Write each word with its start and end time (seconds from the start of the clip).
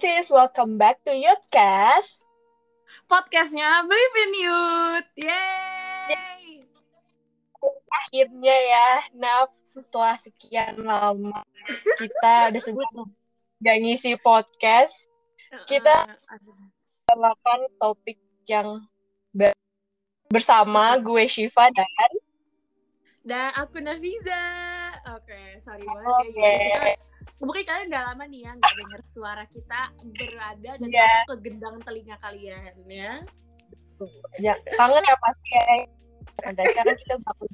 Youthis, 0.00 0.32
welcome 0.32 0.80
back 0.80 0.96
to 1.04 1.12
Youthcast. 1.12 2.24
Podcastnya 3.04 3.84
Believe 3.84 4.16
in 4.16 4.32
Youth. 4.48 5.10
Yeay! 5.12 6.64
Akhirnya 7.92 8.56
ya, 8.64 8.88
Naf, 9.12 9.52
setelah 9.60 10.16
sekian 10.16 10.88
lama 10.88 11.44
kita 12.00 12.48
udah 12.48 12.62
sebut 12.64 12.88
gak 13.60 13.76
ngisi 13.76 14.16
podcast, 14.24 15.04
kita 15.68 15.92
Uh, 16.32 16.40
melakukan 17.12 17.60
topik 17.76 18.16
yang 18.48 18.80
bersama 20.32 20.96
gue 20.96 21.28
Shiva 21.28 21.68
dan 21.76 22.12
dan 23.20 23.52
aku 23.52 23.84
Nafiza. 23.84 24.48
Oke, 25.12 25.60
sorry 25.60 25.84
banget 25.84 26.24
Oke. 26.24 26.56
ya. 26.72 27.09
Mungkin 27.40 27.64
kalian 27.64 27.88
udah 27.88 28.02
lama 28.12 28.24
nih 28.28 28.40
ya 28.44 28.52
nggak 28.52 28.74
denger 28.76 29.00
suara 29.10 29.44
kita 29.48 29.80
berada 30.12 30.70
dan 30.76 30.88
Iya. 30.88 31.08
masuk 31.08 31.24
ke 31.24 31.36
gendang 31.48 31.76
telinga 31.80 32.16
kalian 32.20 32.60
ya. 32.84 33.12
ya, 34.38 34.54
kangen 34.76 35.04
ya 35.04 35.16
pasti 35.16 35.48
ya. 35.50 35.64
Dan 36.52 36.64
sekarang 36.68 36.96
kita 36.96 37.14
bakal 37.20 37.44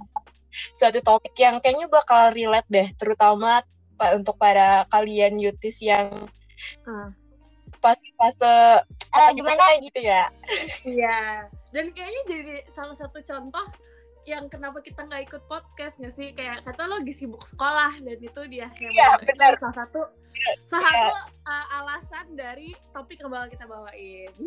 suatu 0.75 0.99
topik 1.03 1.35
yang 1.37 1.59
kayaknya 1.59 1.87
bakal 1.87 2.31
relate 2.31 2.67
deh, 2.67 2.89
terutama 2.95 3.63
pa- 3.95 4.15
untuk 4.15 4.35
para 4.37 4.87
kalian 4.91 5.39
Youthis 5.39 5.83
yang 5.83 6.11
Uh. 6.83 7.11
fase-fase 7.79 8.81
apa 9.13 9.31
gimana 9.35 9.77
gitu 9.79 10.01
ya. 10.01 10.31
Iya. 10.83 11.47
Dan 11.71 11.93
kayaknya 11.93 12.23
jadi 12.27 12.55
salah 12.71 12.97
satu 12.97 13.21
contoh 13.21 13.67
yang 14.27 14.51
kenapa 14.51 14.83
kita 14.83 15.07
nggak 15.07 15.31
ikut 15.31 15.43
podcast 15.47 16.03
nggak 16.03 16.15
sih? 16.19 16.35
Kayak 16.35 16.67
kata 16.67 16.91
lo 16.91 16.99
lagi 16.99 17.15
sibuk 17.15 17.47
sekolah 17.47 17.95
dan 18.03 18.19
itu 18.19 18.41
dia 18.51 18.67
yang 18.75 18.93
Iya, 18.93 19.09
itu 19.23 19.33
benar. 19.33 19.55
salah 19.63 19.77
satu 19.87 20.01
salah 20.67 20.91
satu 20.91 21.15
uh, 21.47 21.67
alasan 21.81 22.27
dari 22.35 22.75
topik 22.91 23.23
yang 23.23 23.31
bakal 23.31 23.49
kita 23.55 23.65
bawain. 23.65 24.31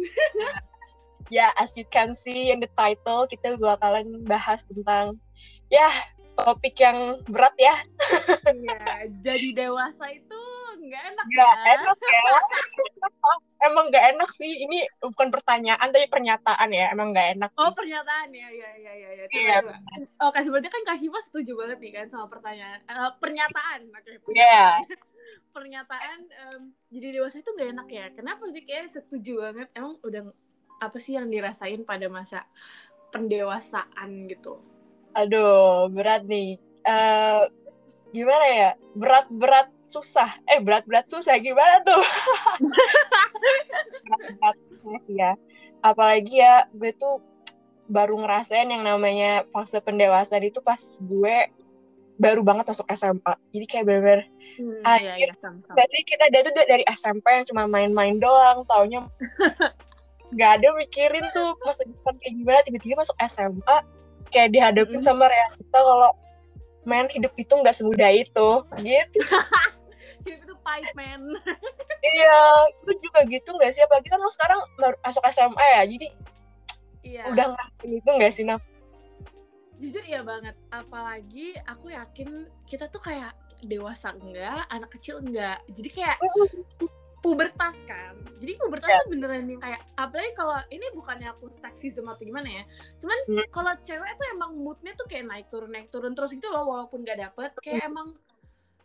Ya 1.30 1.53
as 1.61 1.77
you 1.77 1.85
can 1.94 2.17
see 2.17 2.50
in 2.50 2.57
the 2.57 2.66
title 2.73 3.30
kita 3.30 3.53
bakalan 3.61 4.25
bahas 4.25 4.66
tentang 4.66 5.22
ya 5.69 5.85
topik 6.33 6.73
yang 6.81 7.22
berat 7.30 7.53
ya. 7.61 7.75
Iya, 8.50 9.13
jadi 9.22 9.47
dewasa 9.53 10.09
itu 10.09 10.41
nggak 10.89 11.03
enak 11.13 11.25
nggak 11.29 11.53
ya. 11.53 11.71
enak 11.77 11.97
ya 12.01 12.21
emang 13.69 13.85
nggak 13.91 14.05
enak 14.15 14.29
sih 14.33 14.51
ini 14.65 14.87
bukan 15.03 15.29
pertanyaan 15.29 15.87
tapi 15.91 16.07
pernyataan 16.09 16.69
ya 16.71 16.85
emang 16.91 17.13
nggak 17.13 17.27
enak 17.37 17.51
Oh 17.55 17.71
pernyataan 17.75 18.31
ya, 18.31 18.47
ya, 18.49 18.71
ya, 18.79 18.93
ya, 18.95 19.09
ya. 19.19 19.23
Coba, 19.27 19.35
Iya, 19.35 19.55
coba. 19.59 19.75
Oke, 20.31 20.39
sebenarnya 20.47 20.71
kan 20.71 20.83
Kak 20.87 20.97
Shiva 20.97 21.19
setuju 21.19 21.51
banget 21.59 21.77
nih 21.83 21.91
kan 21.91 22.05
sama 22.07 22.25
pertanyaan, 22.31 22.79
eh, 22.87 23.11
pernyataan. 23.19 23.79
Oke, 23.91 24.11
Iya. 24.31 24.63
pernyataan 25.55 26.19
em, 26.25 26.61
jadi 26.87 27.19
dewasa 27.19 27.43
itu 27.43 27.51
nggak 27.51 27.69
enak 27.75 27.87
ya. 27.91 28.05
Kenapa 28.15 28.43
sih 28.47 28.63
kayak 28.63 28.87
setuju 28.95 29.43
banget? 29.43 29.67
Emang 29.75 29.99
udah 30.01 30.23
apa 30.79 30.97
sih 31.03 31.19
yang 31.19 31.27
dirasain 31.27 31.83
pada 31.83 32.07
masa 32.07 32.47
pendewasaan 33.11 34.25
gitu? 34.31 34.63
aduh 35.11 35.89
berat 35.89 36.23
nih 36.23 36.55
Eh 36.85 37.41
gimana 38.09 38.45
ya 38.47 38.69
berat 38.95 39.27
berat 39.29 39.67
susah 39.89 40.29
eh 40.45 40.61
berat 40.61 40.85
berat 40.85 41.09
susah 41.09 41.35
gimana 41.41 41.81
tuh 41.83 41.97
berat 44.05 44.21
berat 44.37 44.57
susah 44.61 44.95
sih 45.01 45.17
ya 45.17 45.33
apalagi 45.81 46.39
ya 46.39 46.69
gue 46.71 46.93
tuh 46.95 47.19
baru 47.89 48.21
ngerasain 48.21 48.69
yang 48.69 48.85
namanya 48.85 49.43
fase 49.49 49.81
pendewasaan 49.81 50.45
itu 50.45 50.61
pas 50.61 50.79
gue 51.01 51.49
baru 52.19 52.43
banget 52.43 52.75
masuk 52.75 52.85
SMA 52.93 53.33
jadi 53.49 53.65
kayak 53.65 53.85
bener-bener 53.87 54.21
Hmm, 54.59 54.83
Anjir. 54.83 55.31
iya, 55.31 55.31
iya, 55.31 55.49
berarti 55.71 55.97
kita 56.03 56.25
dari 56.27 56.47
tuh 56.51 56.65
dari 56.67 56.83
SMP 56.91 57.25
yang 57.31 57.45
cuma 57.47 57.63
main-main 57.63 58.19
doang 58.19 58.67
taunya 58.67 59.07
nggak 60.35 60.51
ada 60.59 60.67
mikirin 60.77 61.25
tuh 61.33 61.55
masa 61.63 61.81
depan 61.88 62.13
kayak 62.19 62.33
gimana 62.38 62.59
tiba-tiba 62.67 62.95
masuk 63.01 63.17
SMA 63.25 63.78
kayak 64.29 64.49
dihadapin 64.53 64.99
Mm-mm. 64.99 65.07
sama 65.07 65.25
realita 65.31 65.79
kalau 65.79 66.11
main 66.84 67.07
hidup 67.12 67.34
itu 67.35 67.51
nggak 67.51 67.75
semudah 67.75 68.12
itu 68.12 68.50
gitu 68.79 69.19
Hidup 70.19 70.40
itu 70.45 70.53
pahit, 70.62 70.91
man. 70.94 71.23
iya 72.03 72.40
itu 72.84 72.91
juga 73.00 73.23
gitu 73.25 73.50
nggak 73.56 73.72
sih 73.72 73.81
apalagi 73.81 74.12
kan 74.12 74.19
lo 74.19 74.28
sekarang 74.29 74.59
baru 74.75 74.95
masuk 75.01 75.23
SMA 75.31 75.66
ya 75.79 75.84
jadi 75.88 76.07
Iya. 77.00 77.23
udah 77.31 77.45
ngerasain 77.56 77.91
itu 77.95 78.09
nggak 78.12 78.34
sih 78.35 78.44
Naf? 78.44 78.62
jujur 79.79 80.03
iya 80.03 80.19
banget 80.19 80.59
apalagi 80.69 81.56
aku 81.63 81.95
yakin 81.95 82.51
kita 82.67 82.91
tuh 82.91 83.00
kayak 83.00 83.31
dewasa 83.63 84.11
enggak 84.11 84.67
anak 84.67 84.91
kecil 84.91 85.23
enggak 85.23 85.63
jadi 85.72 85.90
kayak 85.96 86.17
pubertas 87.19 87.75
kan 87.84 88.13
jadi 88.40 88.56
pubertas 88.56 88.88
Ya. 88.88 89.00
tuh 89.03 89.09
beneran 89.12 89.44
yang 89.46 89.59
kayak 89.59 89.81
apalagi 89.94 90.31
kalau 90.34 90.56
ini 90.68 90.85
bukannya 90.96 91.28
aku 91.30 91.52
seksisme 91.52 92.07
atau 92.07 92.24
gimana 92.24 92.47
ya 92.47 92.63
cuman 92.97 93.19
Hmm. 93.28 93.46
kalau 93.52 93.72
cewek 93.84 94.12
tuh 94.16 94.28
emang 94.31 94.52
moodnya 94.56 94.96
tuh 94.96 95.06
kayak 95.06 95.25
naik 95.28 95.47
turun 95.47 95.69
naik 95.69 95.88
turun 95.90 96.16
terus 96.16 96.31
gitu 96.31 96.47
loh 96.47 96.63
walaupun 96.66 97.03
gak 97.03 97.19
dapet 97.19 97.52
kayak 97.59 97.85
emang 97.85 98.16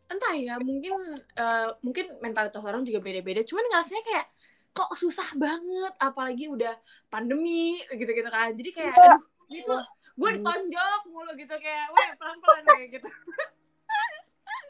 entah 0.04 0.34
ya 0.34 0.58
mungkin 0.58 0.94
eh, 1.16 1.68
mungkin 1.80 2.06
mentalitas 2.20 2.60
orang 2.60 2.82
juga 2.82 3.00
beda-beda 3.00 3.40
cuman 3.42 3.64
ngerasanya 3.70 4.02
kayak 4.04 4.26
kok 4.74 4.90
susah 4.98 5.30
banget 5.34 5.92
apalagi 5.96 6.50
udah 6.50 6.74
pandemi 7.06 7.78
gitu-gitu 7.88 8.26
kan 8.26 8.50
jadi 8.52 8.70
kayak 8.74 8.94
Iya. 8.94 9.06
aduh 9.06 9.22
gitu 9.48 9.74
gue 10.14 10.28
Hmm. 10.28 10.36
ditonjok 10.38 11.00
mulu 11.08 11.32
gitu 11.34 11.54
kayak 11.56 11.86
weh 11.90 12.10
pelan-pelan 12.18 12.62
kayak 12.68 12.90
gitu 12.98 13.08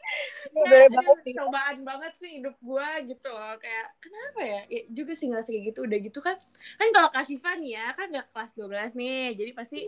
Iya, 0.05 0.51
Kayak, 0.55 0.69
bener 0.69 0.89
banget 0.93 1.17
sih. 1.21 1.33
cobaan 1.35 1.77
banget 1.81 2.13
sih 2.15 2.29
hidup 2.37 2.55
gue 2.57 2.87
gitu 3.09 3.27
loh. 3.27 3.53
Kayak 3.57 3.85
kenapa 3.97 4.39
ya? 4.41 4.61
ya 4.69 4.81
juga 4.87 5.13
sih 5.13 5.27
ngerasa 5.27 5.49
kayak 5.49 5.65
gitu 5.69 5.79
udah 5.83 5.99
gitu 5.99 6.19
kan. 6.21 6.35
Kan 6.77 6.87
kalau 6.89 7.09
Kak 7.09 7.25
Shiva 7.25 7.51
nih 7.57 7.71
ya 7.75 7.87
kan 7.91 8.07
udah 8.09 8.25
kelas 8.29 8.51
12 8.53 8.91
nih 8.93 9.23
jadi 9.33 9.51
pasti 9.51 9.79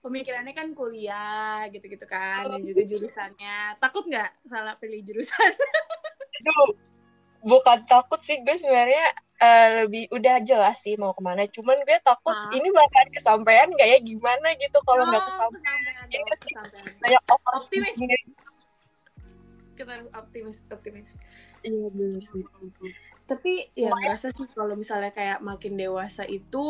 pemikirannya 0.00 0.52
kan 0.52 0.68
kuliah 0.72 1.68
gitu-gitu 1.68 2.04
kan 2.04 2.42
dan 2.42 2.60
juga 2.60 2.82
jurusannya. 2.84 3.58
Takut 3.78 4.04
nggak 4.04 4.30
salah 4.44 4.74
pilih 4.76 5.00
jurusan? 5.04 5.50
Aduh, 6.40 6.68
bukan 7.42 7.78
takut 7.84 8.20
sih. 8.20 8.40
Gue 8.40 8.56
sebenarnya 8.56 9.04
eh, 9.36 9.68
lebih 9.84 10.08
udah 10.10 10.40
jelas 10.42 10.80
sih 10.80 10.96
mau 10.96 11.12
ke 11.12 11.20
mana. 11.20 11.44
Cuman 11.46 11.76
gue 11.80 11.98
takut 12.00 12.32
Hah? 12.32 12.50
ini 12.50 12.68
bakalan 12.68 13.08
kesampaian 13.12 13.68
nggak 13.68 13.88
ya? 13.88 13.98
Gimana 14.00 14.48
gitu? 14.56 14.78
Kalau 14.80 15.04
nggak 15.06 15.22
Oh, 15.22 15.28
kesampaian. 15.28 15.76
kesampean 15.76 16.06
Iya 16.08 16.34
sih. 16.40 16.54
kesampean. 16.56 16.94
banyak 16.98 17.22
Optimis. 17.56 17.96
Iya, 19.76 19.84
kita 19.84 19.92
harus 19.92 20.08
optimis 20.16 20.58
optimis. 20.72 21.10
Iya 21.60 21.86
bener 21.92 22.22
sih. 22.24 22.40
Tapi 23.28 23.52
ya 23.76 23.92
ngerasa 23.92 24.32
sih 24.32 24.48
kalau 24.56 24.72
misalnya 24.72 25.12
kayak 25.12 25.44
makin 25.44 25.76
dewasa 25.76 26.24
itu 26.24 26.64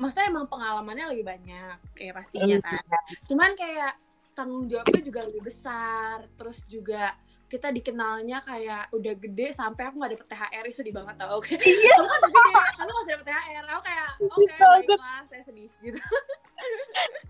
maksudnya 0.00 0.32
emang 0.32 0.48
pengalamannya 0.48 1.12
lebih 1.12 1.26
banyak 1.28 1.76
ya 2.00 2.10
pastinya 2.16 2.56
kan. 2.64 2.80
cuman 3.28 3.52
kayak 3.58 3.92
tanggung 4.32 4.64
jawabnya 4.70 5.00
juga 5.04 5.20
lebih 5.28 5.42
besar 5.50 6.24
terus 6.38 6.62
juga 6.70 7.12
kita 7.46 7.70
dikenalnya 7.70 8.42
kayak 8.42 8.90
udah 8.90 9.14
gede 9.18 9.54
sampai 9.54 9.86
aku 9.86 10.02
nggak 10.02 10.12
dapet 10.18 10.28
THR 10.34 10.64
itu 10.66 10.76
sedih 10.82 10.94
banget 10.96 11.14
tau. 11.20 11.38
Oke 11.38 11.54
Iya. 11.58 11.94
kamu 11.94 12.08
udah 12.08 12.30
gede 12.32 12.64
kamu 12.80 12.90
nggak 12.90 13.06
dapet 13.12 13.26
THR 13.26 13.64
aku 13.66 13.82
kayak 13.84 14.08
oke 14.16 14.46
banget. 14.46 14.86
baiklah 14.96 15.20
saya 15.28 15.42
sedih 15.44 15.70
gitu. 15.84 16.00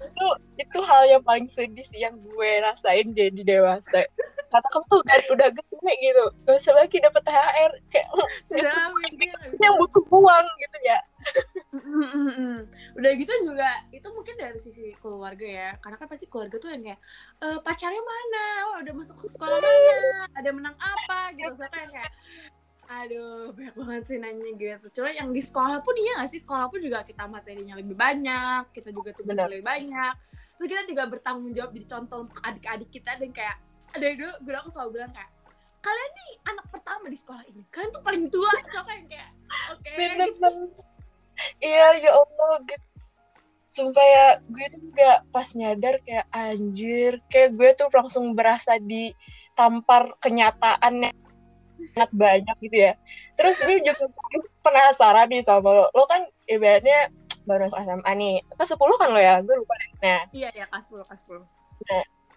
Itu 0.04 0.26
itu 0.60 0.78
hal 0.84 1.02
yang 1.10 1.22
paling 1.24 1.48
sedih 1.48 1.84
sih 1.84 2.00
yang 2.04 2.14
gue 2.20 2.50
rasain 2.62 3.08
jadi 3.16 3.40
dewasa 3.40 4.04
kata 4.56 4.68
kamu 4.72 4.84
tuh 4.88 4.98
udah, 5.04 5.16
udah 5.36 5.48
gede 5.52 5.92
gitu. 6.00 6.24
Gak 6.48 6.56
usah 6.56 6.74
lagi 6.74 6.96
dapet 6.98 7.22
THR 7.22 7.72
kayak 7.92 8.08
yang 9.60 9.74
butuh 9.76 10.04
uang 10.08 10.46
gitu 10.60 10.78
ya. 10.84 10.98
Udah 12.96 13.12
gitu 13.12 13.32
juga 13.44 13.70
itu 13.92 14.08
mungkin 14.08 14.34
dari 14.40 14.58
sisi 14.58 14.96
keluarga 14.98 15.46
ya, 15.46 15.70
karena 15.84 15.96
kan 16.00 16.08
pasti 16.08 16.26
keluarga 16.30 16.56
tuh 16.56 16.72
yang 16.72 16.82
kayak 16.82 17.00
e, 17.42 17.46
pacarnya 17.60 18.02
mana, 18.02 18.46
oh, 18.72 18.76
udah 18.80 18.94
masuk 18.96 19.16
ke 19.20 19.26
sekolah 19.28 19.58
mana, 19.60 19.96
ada 20.32 20.50
menang 20.54 20.76
apa? 20.78 21.34
Gitu, 21.36 21.52
saya 21.58 21.70
kayak 21.70 21.90
kayak 21.92 22.12
aduh 22.86 23.50
banyak 23.50 23.74
banget 23.74 24.02
sih 24.06 24.18
nanya 24.22 24.50
gitu. 24.54 24.86
Cuma 24.94 25.10
yang 25.10 25.34
di 25.34 25.42
sekolah 25.42 25.82
pun 25.82 25.94
iya 25.98 26.22
nggak 26.22 26.30
sih? 26.30 26.38
Sekolah 26.38 26.70
pun 26.70 26.78
juga 26.78 27.02
kita 27.02 27.26
materinya 27.26 27.74
lebih 27.74 27.98
banyak, 27.98 28.70
kita 28.70 28.94
juga 28.94 29.10
tugasnya 29.10 29.42
Benar. 29.42 29.50
lebih 29.50 29.66
banyak, 29.66 30.14
terus 30.54 30.68
kita 30.70 30.82
juga 30.86 31.02
bertanggung 31.10 31.52
jawab 31.52 31.70
jadi 31.74 31.86
contoh 31.90 32.18
untuk 32.30 32.38
adik-adik 32.46 32.90
kita 32.94 33.18
dan 33.18 33.30
kayak 33.34 33.56
ada 33.96 34.06
dulu 34.12 34.34
guru 34.44 34.56
aku 34.60 34.70
selalu 34.72 34.90
bilang 35.00 35.12
kayak 35.16 35.30
kalian 35.80 36.10
nih 36.18 36.30
anak 36.50 36.66
pertama 36.74 37.04
di 37.06 37.18
sekolah 37.18 37.42
ini, 37.46 37.62
kalian 37.70 37.90
tuh 37.94 38.02
paling 38.02 38.24
tua, 38.26 38.50
so 38.74 38.80
kayak 38.82 39.04
kayak 39.06 39.30
oke. 39.70 39.90
bener 39.94 40.30
banget 40.42 40.70
iya 41.60 41.86
ya 42.00 42.10
Allah 42.16 42.52
gitu. 42.64 42.86
Sumpah 43.66 44.06
ya 44.06 44.26
gue 44.46 44.66
tuh 44.72 44.80
juga 44.88 45.20
pas 45.34 45.48
nyadar 45.52 46.00
kayak 46.06 46.26
anjir. 46.32 47.20
Kayak 47.28 47.50
gue 47.58 47.70
tuh 47.76 47.88
langsung 47.92 48.32
berasa 48.32 48.78
ditampar 48.80 50.16
kenyataan 50.22 51.10
yang 51.10 51.16
sangat 51.92 52.10
banyak 52.14 52.56
gitu 52.64 52.76
ya. 52.88 52.92
Terus 53.36 53.60
gue 53.60 53.76
juga 53.84 54.08
penasaran 54.64 55.28
nih 55.28 55.44
sama 55.44 55.76
lo. 55.76 55.84
Lo 55.92 56.08
kan 56.08 56.24
ibaratnya 56.48 57.12
baru 57.44 57.68
SMA 57.68 58.12
nih. 58.16 58.34
Ke 58.54 58.64
10 58.64 58.80
kan 59.02 59.08
lo 59.12 59.20
ya? 59.20 59.44
Gue 59.44 59.54
lupa 59.60 59.74
deh. 59.76 59.90
Nah. 60.00 60.22
Iya, 60.32 60.48
iya, 60.56 60.64
kelas 60.70 60.86
10, 60.88 61.04
kelas 61.04 61.20
10. 61.26 61.44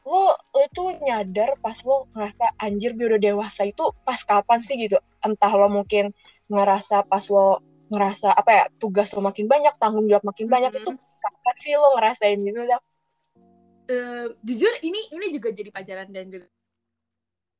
Lo 0.07 0.35
lo 0.55 0.63
tuh 0.75 0.87
nyadar 1.05 1.49
pas 1.63 1.77
lo 1.87 2.07
ngerasa 2.13 2.45
anjir 2.65 2.91
gue 2.97 3.05
udah 3.11 3.21
dewasa 3.21 3.61
itu 3.71 3.83
pas 4.07 4.19
kapan 4.23 4.59
sih 4.63 4.75
gitu 4.79 4.97
entah 5.25 5.51
lo 5.59 5.67
mungkin 5.71 6.11
ngerasa 6.51 7.05
pas 7.11 7.25
lo 7.33 7.59
ngerasa 7.91 8.27
apa 8.39 8.51
ya 8.57 8.63
tugas 8.81 9.09
lo 9.15 9.21
makin 9.25 9.45
banyak 9.49 9.73
tanggung 9.81 10.05
jawab 10.09 10.23
makin 10.29 10.47
banyak 10.49 10.71
itu 10.79 10.89
kapan 11.23 11.55
sih 11.63 11.73
lo 11.79 11.87
ngerasain 11.97 12.39
gitu 12.47 12.61
dah 12.69 12.81
Eh, 13.89 14.27
jujur 14.45 14.73
ini 14.85 15.09
ini 15.09 15.25
juga 15.33 15.49
jadi 15.49 15.73
pelajaran 15.73 16.13
dan 16.13 16.29
juga 16.29 16.45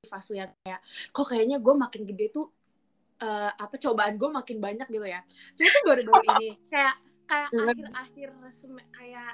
fase 0.06 0.38
yang 0.38 0.50
kayak 0.62 0.80
kok 1.09 1.25
kayaknya 1.25 1.57
gue 1.57 1.74
makin 1.74 2.01
gede 2.06 2.25
tuh 2.30 2.45
eh, 3.25 3.51
apa 3.51 3.75
cobaan 3.81 4.15
gue 4.21 4.30
makin 4.30 4.57
banyak 4.62 4.88
gitu 4.94 5.06
ya. 5.09 5.21
Sebenarnya 5.57 5.74
tuh 5.75 5.86
baru-baru 5.89 6.21
ini 6.38 6.47
kayak 6.69 6.95
kayak 7.30 7.50
Iya. 7.50 7.62
akhir-akhir 7.65 8.30
kayak 8.94 9.31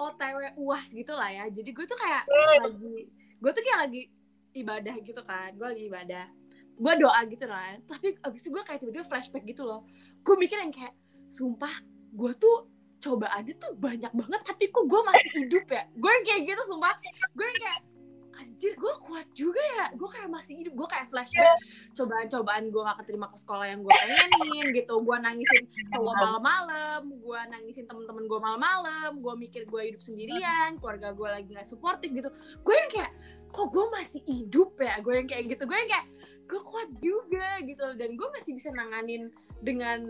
OTW 0.00 0.36
uas 0.56 0.88
gitu 0.88 1.12
lah 1.12 1.28
ya. 1.28 1.44
Jadi 1.48 1.70
gue 1.70 1.84
tuh 1.84 1.98
kayak 1.98 2.22
Hmm. 2.24 2.48
lagi 2.64 2.96
gue 3.40 3.50
tuh 3.52 3.62
kayak 3.62 3.80
lagi 3.84 4.02
ibadah 4.56 4.94
gitu 5.04 5.22
kan. 5.22 5.50
Gue 5.54 5.66
lagi 5.76 5.84
ibadah. 5.86 6.26
Gue 6.80 6.92
doa 6.96 7.20
gitu 7.28 7.44
kan. 7.44 7.74
Tapi 7.90 8.16
abis 8.24 8.40
itu 8.40 8.48
gue 8.50 8.62
kayak 8.64 8.80
tiba-tiba 8.80 9.04
flashback 9.04 9.44
gitu 9.44 9.62
loh. 9.62 9.84
Gue 10.24 10.34
mikir 10.40 10.56
yang 10.56 10.72
kayak 10.72 10.96
sumpah 11.28 11.70
gue 12.10 12.32
tuh 12.34 12.66
cobaannya 13.00 13.56
tuh 13.56 13.72
banyak 13.80 14.12
banget 14.12 14.40
tapi 14.44 14.68
kok 14.68 14.84
gue 14.84 15.00
masih 15.00 15.28
hidup 15.40 15.64
ya 15.72 15.88
gue 15.88 16.10
yang 16.10 16.24
kayak 16.26 16.40
gitu 16.52 16.62
sumpah 16.68 16.92
gue 17.32 17.46
yang 17.48 17.60
kayak 17.64 17.80
anjir 18.40 18.72
gue 18.74 18.94
kuat 19.04 19.28
juga 19.36 19.60
ya. 19.60 19.86
Gue 19.92 20.08
kayak 20.08 20.32
masih 20.32 20.56
hidup 20.64 20.72
gue 20.72 20.88
kayak 20.88 21.06
flashback 21.12 21.52
cobaan-cobaan 21.92 22.72
gue 22.72 22.82
gak 22.82 22.98
keterima 23.04 23.28
ke 23.28 23.36
sekolah 23.36 23.66
yang 23.68 23.84
gue 23.84 23.92
pengenin 23.92 24.66
gitu. 24.72 24.94
Gue 25.04 25.16
nangisin 25.20 25.64
cowok 25.92 26.14
malam-malam 26.16 27.02
gue 27.20 27.40
nangisin 27.52 27.84
temen-temen 27.84 28.24
gue 28.24 28.40
malam-malam 28.40 29.20
gue 29.20 29.34
mikir 29.36 29.68
gue 29.68 29.82
hidup 29.92 30.00
sendirian 30.00 30.80
keluarga 30.80 31.12
gue 31.12 31.28
lagi 31.28 31.48
gak 31.52 31.68
suportif 31.68 32.08
gitu. 32.10 32.32
Gue 32.64 32.74
yang 32.74 32.90
kayak 32.90 33.12
kok 33.52 33.68
gue 33.68 33.86
masih 33.92 34.20
hidup 34.24 34.74
ya? 34.80 34.96
Gue 35.04 35.20
yang 35.20 35.28
kayak 35.28 35.44
gitu. 35.52 35.62
Gue 35.68 35.76
yang 35.76 35.90
kayak 35.92 36.06
gue 36.48 36.60
kuat 36.64 36.90
juga 36.98 37.48
gitu. 37.62 37.86
Dan 38.00 38.16
gue 38.16 38.28
masih 38.32 38.56
bisa 38.56 38.72
nanganin 38.72 39.28
dengan 39.60 40.08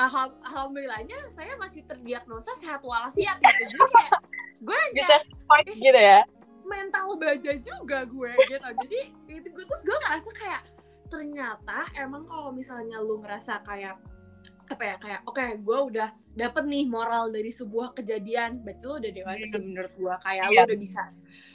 alham- 0.00 0.38
alhamdulillahnya 0.46 1.18
saya 1.36 1.58
masih 1.60 1.84
terdiagnosa 1.84 2.54
sehat 2.56 2.80
walafiat 2.80 3.36
gitu. 3.42 3.76
Jadi 3.76 3.86
kayak 3.92 4.12
gue 4.58 4.74
yang 4.74 4.92
bisa 4.96 5.14
fight 5.46 5.76
gitu 5.76 6.00
ya 6.00 6.22
mental 6.68 7.16
baja 7.16 7.52
juga 7.56 8.04
gue 8.04 8.32
gitu. 8.46 8.68
Jadi 8.84 9.00
itu 9.26 9.48
gue 9.48 9.64
terus 9.64 9.82
gue 9.82 9.96
ngerasa 9.96 10.30
kayak 10.32 10.62
ternyata 11.08 11.88
emang 11.96 12.28
kalau 12.28 12.52
misalnya 12.52 13.00
lu 13.00 13.18
ngerasa 13.18 13.64
kayak 13.64 13.96
apa 14.68 14.82
ya 14.84 14.96
kayak 15.00 15.20
oke 15.24 15.40
gue 15.40 15.78
udah 15.88 16.08
dapet 16.36 16.64
nih 16.68 16.84
moral 16.84 17.32
dari 17.32 17.48
sebuah 17.48 17.96
kejadian 17.96 18.60
berarti 18.60 18.84
lu 18.84 18.94
udah 19.00 19.12
dewasa 19.12 19.44
sih 19.48 19.58
menurut 19.58 19.92
gue. 19.96 20.14
Kayak 20.20 20.44
lu 20.44 20.52
Iya. 20.52 20.62
udah 20.68 20.78
bisa. 20.78 21.02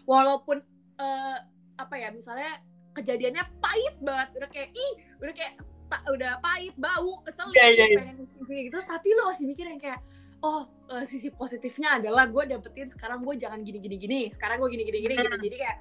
Walaupun 0.04 0.58
eh, 0.98 1.38
apa 1.74 1.96
ya 1.98 2.10
misalnya 2.10 2.58
kejadiannya 2.94 3.44
pahit 3.58 3.96
banget 4.02 4.30
udah 4.38 4.50
kayak 4.50 4.70
ih 4.74 4.92
udah 5.18 5.34
kayak 5.34 5.54
ta- 5.90 6.06
udah 6.10 6.38
pahit 6.38 6.74
bau 6.78 7.22
kesel 7.22 7.50
iya. 7.54 7.86
pengen 8.02 8.26
sini 8.26 8.70
gitu. 8.70 8.78
Tapi 8.82 9.08
lu 9.14 9.22
masih 9.30 9.46
mikir 9.46 9.66
yang 9.70 9.78
kayak 9.78 10.02
oh 10.44 10.68
eh, 10.92 11.06
sisi 11.08 11.32
positifnya 11.32 12.04
adalah 12.04 12.28
gue 12.28 12.44
dapetin 12.52 12.92
sekarang 12.92 13.24
gue 13.24 13.36
jangan 13.40 13.64
gini 13.64 13.80
gini 13.80 13.96
gini 13.96 14.22
sekarang 14.30 14.60
gue 14.60 14.70
gini 14.76 14.84
gini 14.84 15.00
gini 15.08 15.14
gitu 15.16 15.38
jadi 15.40 15.58
kayak 15.58 15.78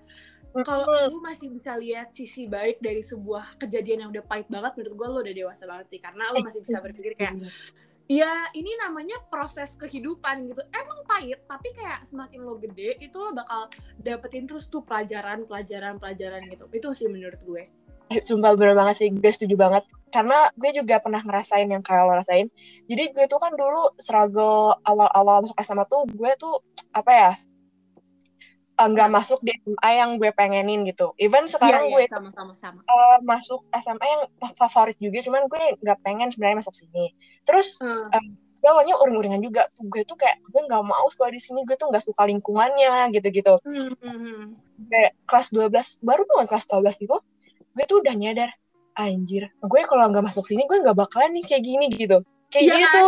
kalau 0.61 0.85
lu 1.09 1.25
masih 1.25 1.49
bisa 1.49 1.73
lihat 1.81 2.12
sisi 2.12 2.44
baik 2.44 2.85
dari 2.85 3.00
sebuah 3.00 3.56
kejadian 3.56 4.05
yang 4.05 4.11
udah 4.12 4.25
pahit 4.29 4.44
banget 4.53 4.76
menurut 4.76 4.94
gue 5.00 5.09
lu 5.09 5.19
udah 5.25 5.35
dewasa 5.35 5.64
banget 5.64 5.87
sih. 5.97 6.00
Karena 6.05 6.29
lu 6.29 6.44
masih 6.44 6.61
bisa 6.61 6.79
berpikir 6.85 7.17
kayak 7.17 7.41
ya 8.05 8.53
ini 8.53 8.76
namanya 8.76 9.17
proses 9.32 9.73
kehidupan 9.81 10.53
gitu. 10.53 10.61
Emang 10.76 11.00
pahit 11.09 11.41
tapi 11.49 11.73
kayak 11.73 12.05
semakin 12.05 12.44
lo 12.44 12.61
gede 12.61 13.00
itu 13.00 13.17
lo 13.17 13.32
bakal 13.32 13.73
dapetin 13.97 14.44
terus 14.44 14.69
tuh 14.69 14.85
pelajaran 14.85 15.49
pelajaran 15.49 15.97
pelajaran 15.97 16.44
gitu. 16.44 16.69
Itu 16.69 16.93
sih 16.93 17.09
menurut 17.09 17.41
gue 17.41 17.73
Sumpah 18.20 18.53
bener 18.53 18.75
banget 18.75 18.94
sih, 18.99 19.09
gue 19.09 19.32
setuju 19.32 19.56
banget. 19.56 19.82
Karena 20.11 20.53
gue 20.53 20.70
juga 20.73 21.00
pernah 21.00 21.23
ngerasain 21.23 21.64
yang 21.64 21.81
kayak 21.81 22.05
lo 22.05 22.14
rasain. 22.19 22.47
Jadi 22.85 23.05
gue 23.11 23.25
tuh 23.25 23.41
kan 23.41 23.56
dulu 23.56 23.97
struggle 23.97 24.76
awal-awal 24.82 25.41
masuk 25.41 25.56
SMA 25.59 25.85
tuh, 25.87 26.05
gue 26.11 26.31
tuh 26.37 26.61
apa 26.93 27.11
ya, 27.11 27.31
eh, 28.76 28.88
nggak 28.88 29.09
masuk 29.09 29.41
di 29.41 29.53
SMA 29.56 29.91
yang 29.94 30.11
gue 30.20 30.31
pengenin 30.32 30.85
gitu. 30.85 31.17
Even 31.17 31.49
sekarang 31.49 31.88
Iya, 31.88 31.93
gue 31.94 32.03
iya, 32.05 32.11
sama 32.11 32.29
sama 32.35 32.53
sama 32.59 32.79
eh, 32.82 33.19
masuk 33.23 33.61
SMA 33.73 34.05
yang 34.05 34.23
favorit 34.53 34.97
juga, 34.99 35.19
cuman 35.23 35.43
gue 35.49 35.62
nggak 35.81 35.99
pengen 36.05 36.29
sebenarnya 36.29 36.61
masuk 36.61 36.75
sini. 36.76 37.14
Terus 37.44 37.81
Hmm. 37.81 38.11
gue 38.62 38.70
awalnya 38.70 38.94
uring-uringan 38.94 39.43
juga. 39.43 39.67
Gue 39.75 40.06
tuh 40.06 40.14
kayak, 40.14 40.38
gue 40.47 40.62
nggak 40.62 40.85
mau 40.87 41.03
sekolah 41.11 41.35
di 41.35 41.43
sini, 41.43 41.67
gue 41.67 41.75
tuh 41.75 41.91
nggak 41.91 42.05
suka 42.06 42.23
lingkungannya 42.31 43.11
gitu-gitu. 43.11 43.59
Hmm, 43.67 43.91
hmm, 43.99 44.38
kayak 44.87 45.19
kelas 45.26 45.50
12 45.50 45.99
baru 45.99 46.23
banget 46.31 46.47
kelas 46.55 46.67
12 46.70 47.03
itu 47.03 47.17
gue 47.76 47.84
tuh 47.88 47.98
udah 48.04 48.14
nyadar 48.16 48.50
anjir 48.94 49.48
gue 49.48 49.80
kalau 49.88 50.04
nggak 50.12 50.24
masuk 50.28 50.44
sini 50.44 50.64
gue 50.69 50.78
nggak 50.84 50.96
bakalan 50.96 51.32
nih 51.32 51.44
kayak 51.48 51.62
gini 51.64 51.86
gitu 51.92 52.19
kayak 52.52 52.64
Iya 52.69 52.74
gitu 52.84 53.04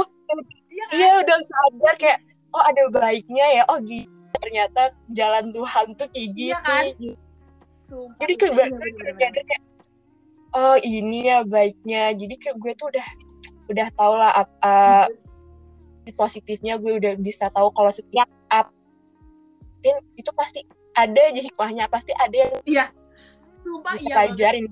Iya 0.75 0.85
kan? 0.91 0.97
iya 0.99 1.11
udah 1.23 1.39
sadar 1.45 1.95
kayak 2.01 2.19
oh 2.51 2.63
ada 2.65 2.83
baiknya 2.91 3.47
ya 3.61 3.63
oh 3.69 3.79
gitu 3.85 4.09
ternyata 4.41 4.93
jalan 5.15 5.53
Tuhan 5.55 5.87
tuh 5.95 6.09
kayak 6.11 6.31
gini 6.35 6.51
Iya 6.51 6.59
kan? 6.65 6.83
gitu. 6.99 7.15
Sumpah, 7.85 8.17
jadi 8.25 8.33
iya, 8.33 8.41
kayak 8.41 8.71
gue 8.73 8.91
nyadar 9.21 9.45
kayak 9.45 9.63
oh 10.55 10.77
ini 10.81 11.19
ya 11.29 11.39
baiknya 11.45 12.03
jadi 12.17 12.35
kayak 12.41 12.57
gue 12.59 12.73
tuh 12.81 12.87
udah 12.91 13.07
udah 13.69 13.89
tau 13.97 14.15
lah 14.17 14.33
apa 14.45 15.09
positifnya 16.17 16.77
gue 16.77 17.01
udah 17.01 17.17
bisa 17.17 17.49
tahu 17.49 17.73
kalau 17.73 17.89
setiap 17.89 18.29
up 18.53 18.69
itu 20.17 20.31
pasti 20.37 20.61
ada 20.97 21.21
aja 21.21 21.41
hikmahnya 21.41 21.85
pasti 21.93 22.13
ada 22.17 22.33
yang 22.33 22.53
Iya. 22.65 22.85
Sumpah 23.65 23.95
iya 23.97 24.05
banget. 24.05 24.13
pelajarin 24.13 24.67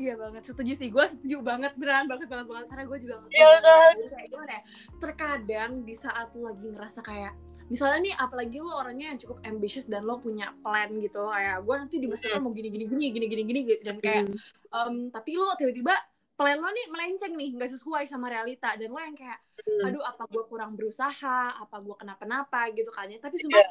Iya 0.00 0.16
banget, 0.16 0.42
setuju 0.48 0.72
sih. 0.72 0.88
Gue 0.88 1.04
setuju 1.04 1.44
banget, 1.44 1.76
beneran 1.76 2.08
banget 2.08 2.24
banget 2.32 2.48
banget. 2.48 2.66
Karena 2.72 2.84
gue 2.88 2.98
juga 3.04 3.14
ngerti 3.20 3.36
Iya 3.36 3.52
kan? 3.60 3.94
Gimana 4.32 4.52
ya, 4.56 4.62
terkadang 4.96 5.70
di 5.84 5.92
saat 5.92 6.32
lu 6.32 6.48
lagi 6.48 6.66
ngerasa 6.72 7.00
kayak, 7.04 7.36
misalnya 7.68 7.98
nih 8.08 8.14
apalagi 8.16 8.56
lu 8.64 8.72
orangnya 8.72 9.12
yang 9.12 9.20
cukup 9.20 9.44
ambitious 9.44 9.84
dan 9.84 10.08
lo 10.08 10.16
punya 10.16 10.56
plan 10.64 10.88
gitu, 11.04 11.20
kayak 11.28 11.60
gue 11.60 11.74
nanti 11.76 11.96
di 12.00 12.08
masa 12.08 12.32
depan 12.32 12.40
mau 12.40 12.52
gini 12.56 12.72
gini 12.72 12.84
gini 12.88 13.06
gini 13.12 13.26
gini 13.28 13.42
gini 13.44 13.60
dan 13.84 13.96
kayak, 14.00 14.24
em, 14.72 14.94
tapi 15.12 15.30
lo 15.36 15.52
tiba-tiba 15.60 15.92
plan 16.32 16.56
lo 16.56 16.72
nih 16.72 16.86
melenceng 16.88 17.36
nih, 17.36 17.48
nggak 17.60 17.70
sesuai 17.76 18.08
sama 18.08 18.32
realita 18.32 18.72
dan 18.80 18.88
lo 18.88 19.04
yang 19.04 19.12
kayak, 19.12 19.36
aduh 19.84 20.00
apa 20.00 20.24
gue 20.32 20.44
kurang 20.48 20.80
berusaha, 20.80 21.60
apa 21.60 21.76
gue 21.76 21.96
kenapa-napa 22.00 22.72
gitu 22.72 22.88
kan 22.88 23.04
ya. 23.12 23.20
Tapi 23.20 23.36
sumpah 23.36 23.68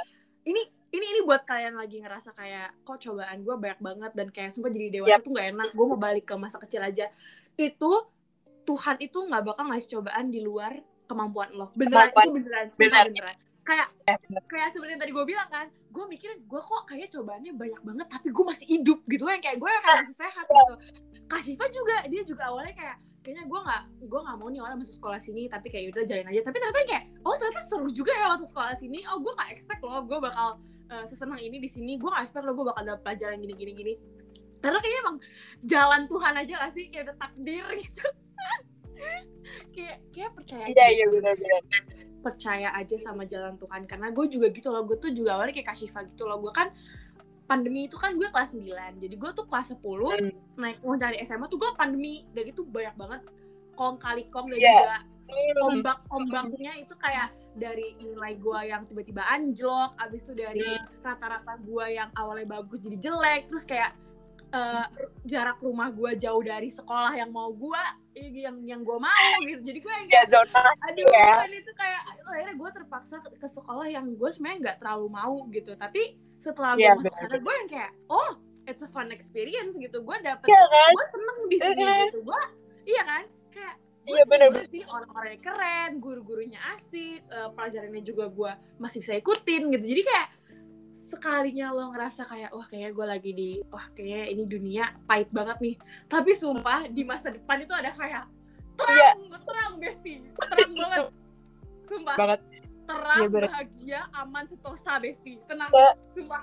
ini 0.50 0.62
ini 0.90 1.06
ini 1.06 1.20
buat 1.22 1.46
kalian 1.46 1.78
lagi 1.78 2.02
ngerasa 2.02 2.34
kayak 2.34 2.82
kok 2.82 2.98
cobaan 2.98 3.46
gue 3.46 3.56
banyak 3.56 3.80
banget 3.80 4.12
dan 4.18 4.28
kayak 4.34 4.50
sumpah 4.50 4.74
jadi 4.74 5.00
dewasa 5.00 5.22
Yap. 5.22 5.22
tuh 5.22 5.32
gak 5.38 5.48
enak 5.54 5.70
gue 5.70 5.86
mau 5.86 6.00
balik 6.02 6.26
ke 6.26 6.34
masa 6.34 6.58
kecil 6.58 6.82
aja 6.82 7.06
itu 7.56 7.92
Tuhan 8.66 8.98
itu 9.02 9.18
nggak 9.18 9.44
bakal 9.46 9.66
ngasih 9.70 9.90
cobaan 9.98 10.30
di 10.34 10.42
luar 10.42 10.78
kemampuan 11.06 11.50
lo 11.54 11.70
beneran 11.78 12.10
Kemampuan. 12.10 12.26
itu 12.26 12.32
beneran 12.42 12.68
Benar. 12.74 13.06
beneran 13.10 13.36
kayak 13.70 13.88
kayak 14.50 14.70
seperti 14.74 14.98
yang 14.98 15.02
tadi 15.06 15.14
gue 15.14 15.26
bilang 15.30 15.50
kan 15.54 15.70
gue 15.70 16.06
mikir 16.10 16.42
gue 16.42 16.62
kok 16.62 16.82
kayaknya 16.90 17.10
cobaannya 17.14 17.54
banyak 17.54 17.82
banget 17.86 18.08
tapi 18.10 18.28
gue 18.34 18.46
masih 18.46 18.66
hidup 18.66 19.00
gitu 19.06 19.24
yang 19.30 19.44
kayak 19.46 19.58
gue 19.62 19.70
kayak 19.70 19.86
masih 19.86 20.18
sehat 20.18 20.46
gitu 20.50 20.74
Kak 21.30 21.42
Shiva 21.46 21.66
juga 21.70 21.98
dia 22.10 22.22
juga 22.26 22.50
awalnya 22.50 22.74
kayak 22.74 22.98
kayaknya 23.20 23.44
gue 23.46 23.60
nggak 23.60 23.84
gue 24.08 24.20
nggak 24.24 24.38
mau 24.40 24.48
nih 24.48 24.62
orang 24.64 24.78
masuk 24.80 24.96
sekolah 24.96 25.20
sini 25.20 25.52
tapi 25.52 25.68
kayak 25.68 25.92
udah 25.92 26.04
jalan 26.08 26.26
aja. 26.32 26.42
Tapi 26.46 26.58
ternyata 26.58 26.80
kayak 26.88 27.04
oh 27.24 27.36
ternyata 27.36 27.62
seru 27.68 27.90
juga 27.92 28.12
ya 28.16 28.28
masuk 28.32 28.48
sekolah 28.48 28.74
sini. 28.80 29.04
Oh 29.12 29.20
gue 29.20 29.34
nggak 29.36 29.50
expect 29.52 29.82
loh 29.84 30.02
gue 30.04 30.20
bakal 30.20 30.60
eh, 30.90 31.06
sesenang 31.06 31.40
ini 31.40 31.58
di 31.60 31.70
sini. 31.70 32.00
Gue 32.00 32.10
nggak 32.10 32.32
expect 32.32 32.46
loh 32.48 32.56
gue 32.56 32.66
bakal 32.72 32.84
dapet 32.88 33.02
pelajaran 33.04 33.38
gini 33.44 33.54
gini 33.56 33.72
gini. 33.76 33.94
Karena 34.60 34.78
kayaknya 34.84 35.00
emang 35.08 35.18
jalan 35.64 36.02
Tuhan 36.12 36.34
aja 36.36 36.54
gak 36.60 36.74
sih? 36.76 36.86
Kayak 36.92 37.04
udah 37.10 37.18
takdir 37.18 37.66
gitu. 37.84 38.06
Kayak 39.72 39.98
kayak 40.12 40.32
percaya 40.36 40.66
iya 40.68 40.86
iya 40.92 41.06
benar-benar 41.08 41.64
percaya 42.20 42.70
aja 42.76 42.96
sama 43.00 43.24
jalan 43.24 43.56
Tuhan. 43.56 43.88
Karena 43.88 44.12
gue 44.12 44.26
juga 44.28 44.52
gitu 44.52 44.68
loh. 44.72 44.84
Gue 44.84 45.00
tuh 45.00 45.16
juga 45.16 45.40
awalnya 45.40 45.56
kayak 45.56 45.72
Kashifa 45.72 46.04
gitu 46.12 46.28
loh. 46.28 46.44
Gue 46.44 46.52
kan 46.52 46.76
pandemi 47.50 47.90
itu 47.90 47.98
kan 47.98 48.14
gue 48.14 48.30
kelas 48.30 48.54
9 48.54 49.02
jadi 49.02 49.16
gue 49.18 49.32
tuh 49.34 49.44
kelas 49.44 49.74
10 49.74 49.82
Hmm. 49.82 50.30
naik 50.56 50.78
mau 50.80 50.94
cari 50.94 51.18
SMA 51.20 51.50
tuh 51.50 51.58
gue 51.58 51.72
pandemi 51.74 52.30
dan 52.32 52.46
itu 52.46 52.62
banyak 52.64 52.94
banget 52.94 53.22
kong 53.74 53.98
kali 53.98 54.30
kong 54.30 54.54
dan 54.54 54.60
Iya. 54.60 54.70
juga 54.72 54.98
Hmm. 55.30 55.68
ombak 55.70 55.98
ombaknya 56.10 56.74
itu 56.78 56.94
kayak 56.96 57.30
dari 57.56 57.98
nilai 57.98 58.34
gue 58.36 58.60
yang 58.64 58.86
tiba-tiba 58.86 59.26
anjlok 59.26 59.98
abis 59.98 60.22
itu 60.24 60.34
dari 60.34 60.62
Hmm. 60.64 60.86
rata-rata 61.02 61.58
gue 61.60 61.86
yang 61.90 62.10
awalnya 62.14 62.46
bagus 62.52 62.80
jadi 62.80 62.98
jelek 63.00 63.46
terus 63.46 63.66
kayak 63.66 63.98
eh, 64.50 64.86
jarak 65.24 65.58
rumah 65.62 65.94
gue 65.94 66.12
jauh 66.18 66.42
dari 66.42 66.70
sekolah 66.70 67.14
yang 67.14 67.30
mau 67.30 67.54
gue 67.54 67.84
yang 68.20 68.58
yang 68.66 68.82
gue 68.84 68.98
mau 68.98 69.34
gitu 69.46 69.62
jadi 69.64 69.80
gue 69.80 69.94
yang 69.94 70.08
ya 70.08 70.14
kayak 70.20 70.28
zona 70.28 70.64
aduh 70.84 71.08
ya. 71.08 71.32
itu 71.48 71.72
kayak 71.78 72.02
akhirnya 72.26 72.56
gue 72.58 72.70
terpaksa 72.76 73.16
ke, 73.22 73.48
sekolah 73.48 73.88
yang 73.88 74.06
gue 74.14 74.30
sebenarnya 74.30 74.58
nggak 74.66 74.78
terlalu 74.82 75.08
mau 75.08 75.36
gitu 75.50 75.72
tapi 75.78 76.18
setelah 76.40 76.76
gue 76.76 76.84
Iya, 76.84 76.94
masuk 76.98 77.14
benar. 77.14 77.22
sana 77.26 77.38
gue 77.40 77.54
yang 77.54 77.70
kayak 77.70 77.92
oh 78.10 78.32
it's 78.66 78.84
a 78.84 78.90
fun 78.90 79.10
experience 79.10 79.74
gitu 79.76 79.98
gue 80.02 80.18
dapet 80.22 80.48
Iya 80.48 80.64
kan? 80.66 80.92
gue 80.94 81.06
seneng 81.10 81.38
di 81.48 81.58
sini 81.62 81.82
Iya. 81.86 81.96
gitu 82.10 82.20
gue 82.26 82.42
iya 82.86 83.02
kan 83.06 83.24
kayak 83.50 83.76
Iya, 84.10 84.24
banget 84.26 84.66
sih 84.74 84.82
orang-orangnya 84.90 85.38
keren 85.38 85.92
guru-gurunya 86.02 86.58
asik 86.74 87.22
eh, 87.22 87.50
pelajarannya 87.54 88.02
juga 88.02 88.26
gue 88.28 88.52
masih 88.82 89.06
bisa 89.06 89.14
ikutin 89.14 89.70
gitu 89.70 89.86
jadi 89.86 90.02
kayak 90.02 90.28
sekalinya 91.10 91.74
lo 91.74 91.90
ngerasa 91.90 92.30
kayak 92.30 92.54
wah 92.54 92.66
kayaknya 92.70 92.92
gue 92.94 93.06
lagi 93.10 93.32
di 93.34 93.50
wah 93.74 93.90
kayaknya 93.98 94.24
ini 94.30 94.44
dunia 94.46 94.84
pahit 95.10 95.28
banget 95.34 95.58
nih. 95.58 95.76
Tapi 96.06 96.32
sumpah 96.38 96.86
di 96.86 97.02
masa 97.02 97.34
depan 97.34 97.66
itu 97.66 97.74
ada 97.74 97.90
kayak 97.92 98.30
Iya. 98.80 99.12
terang 99.18 99.44
terang 99.44 99.74
besti. 99.82 100.14
Terang 100.40 100.72
banget. 100.72 101.00
Sumpah. 101.90 102.16
Banget. 102.16 102.40
Terang 102.86 103.18
Iya, 103.20 103.28
bener. 103.28 103.50
bahagia 103.50 104.00
aman 104.16 104.46
sentosa 104.46 105.02
besti. 105.02 105.42
Tenang 105.50 105.70
Iya. 105.74 105.92
sumpah. 106.14 106.42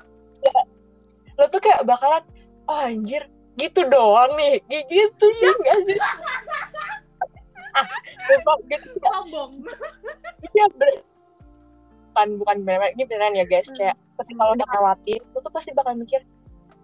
Lo 1.38 1.44
tuh 1.48 1.60
kayak 1.62 1.86
bakalan 1.86 2.24
oh 2.66 2.80
anjir 2.82 3.22
gitu 3.56 3.80
doang 3.86 4.34
nih. 4.36 4.58
Kayak 4.66 4.84
gitu 4.90 5.26
sih 5.38 5.50
nggak 5.54 5.78
sih? 5.86 5.98
Ah 7.76 7.84
sumpah 8.24 8.56
gitu. 8.72 8.88
Sombong. 9.04 9.52
Iya 10.56 10.66
bener. 10.74 11.04
Bukan, 12.16 12.28
bukan 12.40 12.56
bener 12.64 12.88
ini 12.96 13.04
beneran 13.04 13.36
ya 13.36 13.44
guys. 13.44 13.68
Hmm. 13.68 13.76
Kayak 13.76 13.96
ketika 14.24 14.40
lo 14.44 14.52
udah 14.56 14.68
lewatin, 14.68 15.20
lo 15.32 15.38
tuh 15.40 15.52
pasti 15.52 15.70
bakal 15.76 15.92
mikir, 15.96 16.20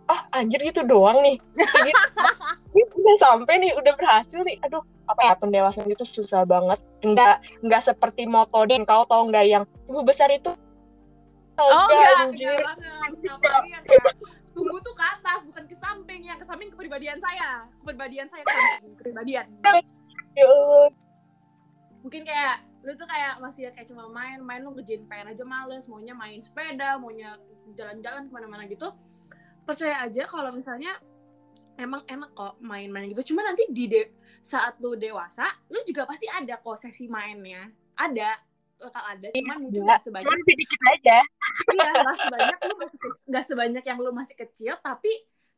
ah 0.09 0.21
anjir 0.37 0.61
gitu 0.63 0.85
doang 0.85 1.21
nih. 1.25 1.37
Gitu. 1.39 1.99
Ini 2.73 2.83
udah 2.89 3.17
sampai 3.21 3.55
nih, 3.61 3.73
udah 3.77 3.93
berhasil 3.97 4.41
nih. 4.45 4.57
Aduh, 4.65 4.81
apa 5.05 5.21
ya 5.21 5.35
pendewasaan 5.37 5.89
itu 5.93 6.05
susah 6.05 6.49
banget. 6.49 6.81
Enggak, 7.05 7.45
enggak 7.61 7.83
seperti 7.85 8.25
moto 8.25 8.65
dan 8.65 8.85
kau 8.89 9.05
tau 9.05 9.25
nggak 9.29 9.45
yang 9.45 9.65
tumbuh 9.85 10.05
besar 10.05 10.33
itu. 10.33 10.53
oh 11.61 11.69
Enggak, 11.69 11.89
enggak 11.93 12.13
anjir. 12.25 12.59
enggak 13.21 13.81
kayak 13.85 14.15
tumbuh 14.53 14.79
tuh 14.85 14.95
ke 14.97 15.05
atas 15.05 15.41
bukan 15.49 15.65
ke 15.65 15.77
samping 15.77 16.21
yang 16.29 16.37
ke 16.37 16.45
samping 16.45 16.69
kepribadian 16.69 17.17
saya 17.21 17.65
kepribadian 17.81 18.29
saya 18.29 18.45
ke 18.45 18.53
samping 18.53 18.93
kepribadian 19.01 19.47
Ya 20.33 20.49
mungkin 22.01 22.23
kayak 22.25 22.65
lu 22.83 22.93
tuh 22.95 23.07
kayak 23.07 23.39
masih 23.39 23.71
kayak 23.71 23.87
cuma 23.87 24.11
main 24.11 24.43
main 24.43 24.61
lu 24.61 24.75
ngerjain 24.75 25.07
PR 25.07 25.27
aja 25.31 25.45
males 25.47 25.87
maunya 25.87 26.13
main 26.13 26.43
sepeda 26.43 26.99
maunya 26.99 27.39
jalan-jalan 27.75 28.27
ke 28.27 28.33
mana-mana 28.35 28.67
gitu 28.67 28.91
percaya 29.63 30.03
aja 30.03 30.27
kalau 30.27 30.51
misalnya 30.51 30.99
emang 31.79 32.03
enak 32.05 32.35
kok 32.35 32.59
main-main 32.59 33.09
gitu 33.15 33.33
cuma 33.33 33.47
nanti 33.47 33.65
di 33.71 33.87
de- 33.87 34.11
saat 34.43 34.77
lu 34.83 34.99
dewasa 34.99 35.47
lu 35.71 35.79
juga 35.87 36.05
pasti 36.05 36.27
ada 36.27 36.59
kok 36.59 36.75
sesi 36.77 37.07
mainnya 37.07 37.71
ada 37.95 38.37
bakal 38.83 39.03
ada 39.07 39.31
cuman 39.31 39.57
mungkin 39.63 39.79
Ada. 39.79 39.87
nggak 39.87 40.01
sebanyak 40.03 40.27
Cuman 40.27 40.39
lebih 40.43 40.57
dikit 40.59 40.81
aja. 40.91 41.19
iya 41.71 41.91
nggak 41.95 42.17
sebanyak 42.19 42.59
lu 42.67 42.75
masih 42.75 42.99
nggak 43.31 43.45
sebanyak 43.47 43.85
yang 43.87 43.99
lu 44.03 44.11
masih 44.11 44.35
kecil 44.35 44.75
tapi 44.83 45.13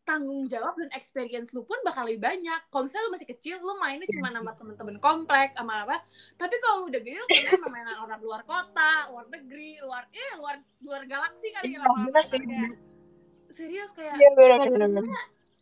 tanggung 0.04 0.44
jawab 0.46 0.76
dan 0.76 0.92
experience 0.92 1.50
lu 1.50 1.64
pun 1.64 1.80
bakal 1.80 2.04
lebih 2.04 2.20
banyak 2.22 2.60
kalau 2.68 2.84
misalnya 2.84 3.08
lu 3.08 3.12
masih 3.16 3.28
kecil 3.28 3.56
lu 3.58 3.74
mainnya 3.80 4.04
cuma 4.06 4.28
sama 4.28 4.52
temen-temen 4.54 4.96
komplek 5.00 5.56
sama 5.56 5.82
apa 5.82 6.04
tapi 6.36 6.54
kalau 6.60 6.84
lu 6.84 6.92
udah 6.92 7.00
gede 7.00 7.16
lu 7.16 7.26
mainnya 7.26 7.52
sama 7.56 7.68
mainan 7.72 7.96
orang 7.98 8.20
luar 8.20 8.42
kota 8.44 8.92
luar 9.08 9.24
negeri 9.32 9.80
luar 9.80 10.04
eh 10.12 10.32
luar 10.36 10.56
luar 10.84 11.02
galaksi 11.04 11.48
kali 11.50 11.72
Iya, 11.72 11.80
ya 11.80 11.88
bener 11.88 12.22
sih. 12.22 12.40
Serius 13.50 13.90
kayak 13.92 14.14
Iya 14.14 14.30
bener 14.36 14.68
bener. 14.68 15.04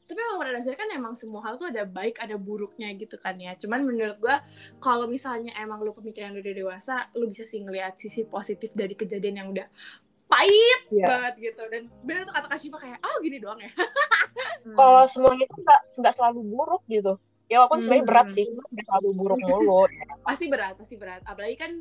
tapi 0.03 0.19
memang 0.19 0.39
pada 0.45 0.53
dasarnya 0.61 0.77
kan 0.77 0.91
emang 0.93 1.15
semua 1.17 1.41
hal 1.41 1.57
tuh 1.57 1.73
ada 1.73 1.89
baik 1.89 2.21
ada 2.21 2.37
buruknya 2.37 2.93
gitu 3.01 3.17
kan 3.17 3.33
ya 3.41 3.57
cuman 3.57 3.81
menurut 3.81 4.21
gua 4.21 4.45
kalau 4.77 5.09
misalnya 5.09 5.57
emang 5.57 5.81
lu 5.81 5.97
pemikiran 5.97 6.37
udah 6.37 6.53
dewasa 6.53 7.09
lu 7.17 7.33
bisa 7.33 7.49
sih 7.49 7.65
ngeliat 7.65 7.97
sisi 7.97 8.29
positif 8.29 8.69
dari 8.77 8.93
kejadian 8.93 9.41
yang 9.41 9.49
udah 9.49 9.65
pahit 10.33 10.81
Iya. 10.89 11.07
banget 11.07 11.35
gitu 11.43 11.63
dan 11.69 11.83
bener 12.03 12.23
tuh 12.23 12.33
kata 12.33 12.47
Kak 12.47 12.59
Shiva 12.59 12.79
kayak 12.79 12.99
oh 12.99 13.17
gini 13.21 13.37
doang 13.37 13.61
ya 13.61 13.69
Kalau 14.73 15.05
semuanya 15.05 15.45
itu 15.45 15.57
nggak 15.59 15.81
nggak 15.99 16.15
selalu 16.15 16.41
buruk 16.47 16.83
gitu. 16.87 17.13
Ya 17.47 17.61
walaupun 17.61 17.79
sebenarnya 17.79 18.01
Hmm. 18.01 18.11
berat 18.11 18.29
sih, 18.29 18.45
nggak 18.49 18.87
selalu 18.87 19.09
buruk 19.13 19.39
mulu. 19.45 19.83
pasti 20.23 20.45
berat 20.47 20.75
pasti 20.75 20.95
berat 20.95 21.21
apalagi 21.23 21.57
kan 21.57 21.73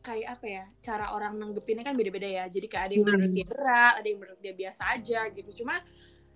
kayak 0.00 0.36
apa 0.36 0.46
ya 0.46 0.64
cara 0.78 1.06
orang 1.10 1.38
nanggepinnya 1.38 1.80
kan 1.80 1.94
beda-beda 1.94 2.28
ya 2.28 2.44
jadi 2.46 2.66
kayak 2.66 2.84
ada 2.84 2.92
yang 2.92 3.02
Hmm. 3.02 3.12
menurut 3.14 3.32
dia 3.32 3.46
berat 3.46 3.92
ada 3.96 4.06
yang 4.06 4.18
menurut 4.20 4.38
dia 4.38 4.52
biasa 4.52 4.82
aja 4.92 5.20
gitu 5.30 5.50
cuma 5.56 5.80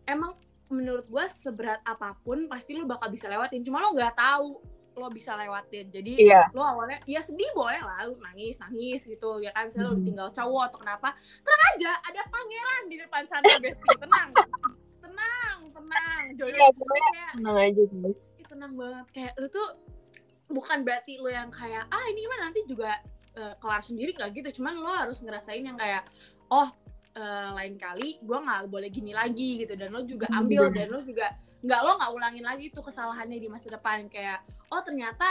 emang 0.05 0.33
menurut 0.69 1.05
gua 1.05 1.27
seberat 1.27 1.81
apa 1.83 2.17
pun 2.19 2.47
pasti 2.47 2.73
lu 2.73 2.85
bakal 2.85 3.09
bisa 3.09 3.27
lewatin 3.27 3.61
cuma 3.61 3.81
lo 3.81 3.93
nggak 3.93 4.15
tahu 4.15 4.63
lo 4.99 5.09
bisa 5.09 5.33
lewatin 5.33 5.89
jadi 5.89 6.13
Iya. 6.15 6.43
lo 6.51 6.61
awalnya 6.61 6.99
ya 7.05 7.19
sedih 7.19 7.47
boleh 7.53 7.79
lah 7.79 8.05
lu 8.05 8.19
nangis 8.19 8.59
nangis 8.59 9.03
gitu 9.03 9.39
ya 9.39 9.51
kan 9.51 9.67
misalnya 9.67 9.89
lo 9.89 9.95
Hmm. 9.95 10.05
tinggal 10.05 10.29
cowok 10.29 10.63
atau 10.67 10.79
kenapa 10.79 11.09
tenang 11.39 11.63
aja 11.73 11.93
ada 12.03 12.23
pangeran 12.27 12.83
di 12.87 12.97
depan 12.97 13.23
sana 13.25 13.47
besti 13.57 13.89
tenang 13.97 14.29
tenang 15.01 15.59
tenang 15.71 16.23
Iya, 16.37 16.67
pokoknya 16.71 17.09
kayak 17.09 17.33
tenang 17.35 17.57
aja 17.59 17.83
guys. 17.89 18.29
Tenang 18.41 18.73
banget 18.75 19.07
kayak 19.11 19.33
lu 19.37 19.49
tuh 19.49 19.69
bukan 20.49 20.79
berarti 20.81 21.19
lu 21.19 21.29
yang 21.29 21.49
kayak 21.49 21.87
ah 21.87 22.05
ini 22.07 22.25
mah 22.25 22.41
nanti 22.43 22.61
juga 22.65 22.99
eh, 23.33 23.55
kelar 23.57 23.81
sendiri 23.81 24.13
nggak 24.13 24.31
gitu 24.35 24.59
cuman 24.59 24.75
lo 24.77 24.91
harus 24.91 25.21
ngerasain 25.21 25.61
yang 25.61 25.77
kayak 25.77 26.05
oh 26.49 26.69
eh, 27.13 27.49
lain 27.53 27.77
kali 27.77 28.19
gua 28.21 28.41
nggak 28.41 28.67
boleh 28.67 28.89
gini 28.89 29.13
lagi 29.13 29.61
gitu 29.61 29.75
dan 29.75 29.91
lo 29.91 30.03
juga 30.03 30.27
Hmm, 30.27 30.41
ambil 30.41 30.69
bener. 30.69 30.77
dan 30.79 30.87
lo 30.91 31.01
juga 31.03 31.27
nggak 31.59 31.81
lo 31.83 31.99
nggak 31.99 32.13
ulangin 32.15 32.45
lagi 32.47 32.71
tuh 32.71 32.83
kesalahannya 32.83 33.39
di 33.39 33.49
masa 33.51 33.67
depan. 33.69 34.07
Kayak 34.07 34.43
oh 34.71 34.81
ternyata 34.81 35.27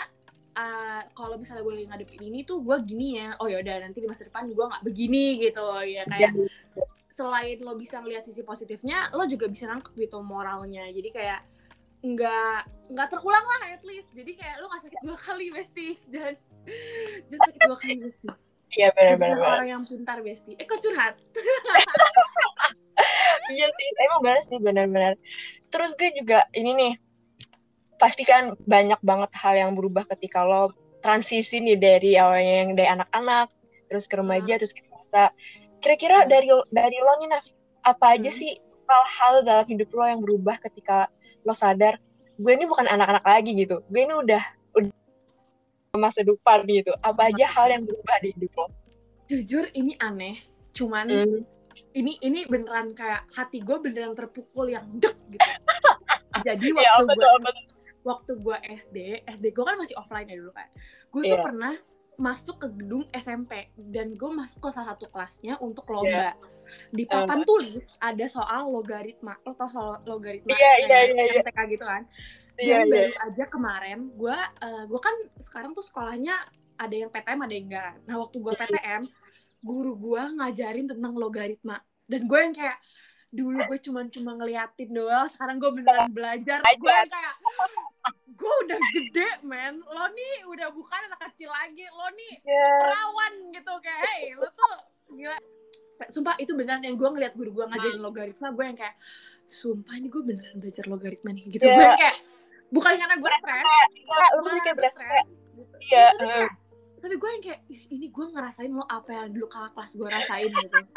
eh, 0.53 1.01
kalau 1.13 1.37
misalnya 1.37 1.63
gue 1.63 1.73
lagi 1.77 1.87
ngadepin 1.87 2.21
ini 2.27 2.43
tuh 2.43 2.59
gue 2.61 2.77
gini 2.83 3.21
ya. 3.21 3.37
Oh 3.39 3.47
yaudah 3.47 3.79
nanti 3.79 4.03
di 4.03 4.07
masa 4.09 4.25
depan 4.25 4.49
gue 4.49 4.65
nggak 4.65 4.83
begini 4.83 5.39
gitu 5.39 5.65
ya. 5.87 6.03
Kayak 6.05 6.31
Iya. 6.35 6.83
selain 7.07 7.57
lo 7.65 7.73
bisa 7.73 7.97
ngeliat 7.97 8.21
sisi 8.23 8.41
positifnya 8.41 9.09
lo 9.11 9.25
juga 9.25 9.47
bisa 9.47 9.65
nangkep 9.65 9.93
gitu 9.97 10.19
moralnya. 10.21 10.85
Jadi 10.91 11.09
kayak 11.09 11.41
nggak 11.97 12.59
nggak 12.93 13.07
terulang 13.09 13.41
lah 13.41 13.73
at 13.73 13.81
least. 13.81 14.09
Jadi 14.13 14.37
kayak 14.37 14.61
lo 14.61 14.69
nggak 14.69 14.83
sakit 14.85 14.99
dua 15.01 15.17
kali 15.27 15.45
besti. 15.49 15.87
Dan 16.05 16.33
jangan 17.29 17.41
sakit 17.49 17.61
dua 17.63 17.77
kali 17.77 17.95
besti. 18.03 18.27
Iya 18.67 18.91
benar 18.91 19.15
benar. 19.15 19.27
Jadi 19.31 19.39
benar. 19.39 19.55
orang 19.55 19.69
yang 19.71 19.83
pintar 19.87 20.17
besti. 20.19 20.51
Eh 20.59 20.67
kok 20.67 20.83
curhat 20.83 21.15
Iya 23.47 23.67
sih, 23.71 23.87
emang 23.95 24.19
benar 24.23 24.39
sih 24.43 24.57
benar-benar. 24.59 25.13
Terus 25.71 25.91
gue 25.95 26.09
juga 26.15 26.43
ini 26.51 26.71
nih, 26.75 26.93
pasti 27.97 28.23
kan 28.27 28.53
banyak 28.63 28.99
banget 29.01 29.31
hal 29.41 29.55
yang 29.57 29.71
berubah 29.73 30.05
ketika 30.15 30.43
lo 30.43 30.71
transisi 30.99 31.63
nih 31.63 31.77
dari 31.79 32.11
awalnya 32.19 32.53
yang 32.65 32.71
dari 32.75 32.89
anak-anak, 32.91 33.47
terus 33.87 34.05
ke 34.05 34.15
remaja, 34.19 34.53
terus 34.59 34.73
ke 34.75 34.83
dewasa. 34.83 35.31
Kira-kira 35.79 36.25
Hmm. 36.25 36.29
dari 36.29 36.47
dari 36.73 36.97
lo 36.99 37.13
nih, 37.23 37.29
Naf, 37.31 37.45
apa 37.85 38.05
aja 38.17 38.29
Hmm. 38.29 38.39
sih 38.39 38.51
hal-hal 38.87 39.33
dalam 39.43 39.65
hidup 39.67 39.89
lo 39.93 40.03
yang 40.07 40.21
berubah 40.23 40.55
ketika 40.63 41.07
lo 41.43 41.53
sadar, 41.55 41.99
gue 42.35 42.51
ini 42.51 42.67
bukan 42.67 42.87
anak-anak 42.87 43.23
lagi 43.23 43.51
gitu, 43.55 43.79
gue 43.87 44.01
ini 44.03 44.13
udah 44.13 44.43
udah 44.75 44.91
masa 45.97 46.21
depan 46.21 46.61
gitu. 46.69 46.93
Apa 47.01 47.33
aja 47.33 47.45
hal 47.49 47.67
yang 47.73 47.83
berubah 47.87 48.17
di 48.21 48.29
hidup 48.35 48.53
lo? 48.57 48.67
jujur 49.27 49.67
ini 49.75 49.91
aneh 49.99 50.39
cuman 50.71 51.03
Hmm. 51.11 51.43
Ini 51.97 52.13
ini 52.21 52.45
beneran 52.45 52.93
kayak 52.93 53.25
hati 53.33 53.59
gue 53.59 53.77
beneran 53.81 54.13
terpukul 54.13 54.69
yang 54.69 54.85
dek 54.95 55.17
gitu 55.27 55.49
jadi 56.47 56.65
Ya 56.69 56.91
waktu 57.01 57.17
apa 57.17 57.49
gue 57.49 57.55
waktu 58.05 58.31
gue 58.37 58.57
SD 58.77 58.97
SD 59.25 59.45
gue 59.51 59.65
kan 59.65 59.75
masih 59.75 59.97
offline 59.97 60.29
ya 60.29 60.37
dulu 60.37 60.53
kan 60.53 60.69
gue 61.09 61.21
tuh 61.23 61.33
Iya. 61.33 61.43
pernah 61.43 61.73
masuk 62.17 62.57
ke 62.57 62.67
gedung 62.73 63.05
SMP 63.11 63.69
dan 63.77 64.13
gue 64.13 64.29
masuk 64.31 64.57
ke 64.59 64.69
salah 64.71 64.93
satu 64.93 65.09
kelasnya 65.09 65.57
untuk 65.59 65.85
Iya. 65.85 65.93
lomba 65.93 66.29
di 66.89 67.03
papan 67.05 67.41
tulis 67.43 67.95
ada 67.97 68.25
soal 68.27 68.67
logaritma 68.67 69.37
lo 69.41 69.53
tau 69.53 69.69
soal 69.69 69.97
logaritma 70.03 70.49
Iya, 70.49 70.71
iya, 70.77 70.87
kayak 70.87 71.05
iya, 71.07 71.23
iya. 71.25 71.41
MTK 71.41 71.59
gitu 71.71 71.85
kan 71.85 72.03
Iya, 72.57 72.73
dan 72.73 72.85
iya. 72.85 72.93
baru 72.93 73.13
aja 73.23 73.43
kemarin 73.47 73.99
gue 74.13 74.37
gue 74.87 74.99
kan 74.99 75.15
sekarang 75.37 75.71
tuh 75.71 75.85
sekolahnya 75.85 76.35
ada 76.77 76.93
yang 76.93 77.09
PTM 77.09 77.39
ada 77.39 77.53
yang 77.53 77.65
enggak 77.69 77.93
nah 78.05 78.15
waktu 78.17 78.37
gue. 78.37 78.53
PTM 78.53 79.01
guru 79.61 79.93
gue 79.97 80.21
ngajarin 80.37 80.87
tentang 80.89 81.13
logaritma. 81.17 81.77
Dan 82.07 82.25
gue 82.25 82.39
yang 82.39 82.55
kayak 82.55 82.77
dulu 83.27 83.59
gue 83.59 83.79
cuma 83.83 84.07
cuma 84.07 84.31
ngeliatin 84.39 84.89
doang 84.95 85.27
sekarang 85.35 85.59
gue 85.59 85.71
beneran 85.75 86.09
belajar. 86.13 86.63
Gue 86.63 86.91
yang 86.91 87.11
kayak 87.11 87.35
gue 88.37 88.53
udah 88.63 88.79
gede 88.95 89.29
men. 89.43 89.83
Lo 89.83 90.05
nih 90.13 90.33
udah 90.47 90.69
bukan 90.71 90.99
anak 91.11 91.19
kecil 91.31 91.51
lagi. 91.51 91.85
Lo 91.91 92.07
nih 92.15 92.33
Iya. 92.41 92.71
perawan 92.81 93.33
gitu. 93.51 93.73
Kayak 93.83 94.01
hey 94.07 94.23
lo 94.37 94.47
tuh 94.55 94.75
gila. 95.11 95.37
Sumpah 96.13 96.35
itu 96.37 96.53
beneran 96.53 96.85
yang 96.85 96.95
gue 96.95 97.09
ngeliat 97.09 97.33
guru 97.35 97.51
gue 97.51 97.65
ngajarin 97.67 98.01
logaritma. 98.01 98.47
Gue 98.55 98.65
yang 98.69 98.77
kayak 98.77 98.95
sumpah 99.47 99.95
ini 99.99 100.07
gue 100.07 100.21
beneran 100.23 100.55
belajar 100.61 100.85
logaritma 100.87 101.29
nih. 101.35 101.43
Gitu. 101.51 101.65
Iya. 101.67 101.75
gue 101.75 101.83
yang 101.83 101.99
kayak 101.99 102.17
bukan 102.67 102.93
karena 102.99 103.15
gue 103.15 103.31
stres 103.31 103.63
Iya, 104.07 104.25
lu 104.35 104.41
pasti 104.43 104.59
kayak 104.59 104.75
berasa 104.79 105.01
kayak, 105.03 105.25
iya, 105.87 106.07
tapi, 106.97 107.15
gue 107.15 107.29
yang 107.29 107.43
kayak 107.43 107.59
"Ih, 107.69 107.81
ini 107.89 108.05
gue 108.09 108.25
ngerasain 108.33 108.69
lo 108.69 108.83
apa 108.83 109.09
yang 109.13 109.29
dulu 109.31 109.45
kakak 109.47 109.71
kelas 109.73 109.91
gue 109.93 110.07
rasain 110.09 110.49
gitu 110.49 110.77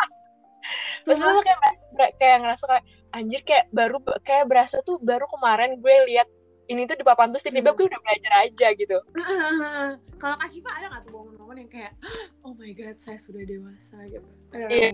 Terus 1.00 1.16
lu 1.16 1.40
kayak 1.40 1.59
merasa, 1.59 1.83
kayak 2.21 2.37
ngerasa 2.45 2.64
kayak 2.69 2.85
anjir 3.11 3.40
kayak 3.42 3.64
baru 3.73 3.97
kayak 4.21 4.45
berasa 4.45 4.76
tuh 4.85 5.00
baru 5.00 5.25
kemarin 5.33 5.80
gue 5.80 5.95
lihat 6.07 6.28
ini 6.69 6.85
tuh 6.85 6.95
di 6.95 7.02
papan 7.02 7.33
terus 7.33 7.42
tiba-tiba 7.42 7.73
Hmm. 7.73 7.78
gue 7.80 7.87
udah 7.88 8.00
belajar 8.04 8.33
aja 8.45 8.66
gitu. 8.76 8.99
kalau 10.21 10.37
Kak 10.37 10.49
Shiva 10.52 10.71
ada 10.71 10.87
nggak 10.92 11.02
tuh 11.02 11.12
momen-momen 11.16 11.57
yang 11.64 11.71
kayak 11.73 11.92
oh 12.47 12.52
my 12.54 12.71
god 12.76 13.00
saya 13.00 13.16
sudah 13.16 13.42
dewasa 13.42 13.97
gitu 14.07 14.28
nggak 14.52 14.69
Iya. 14.71 14.88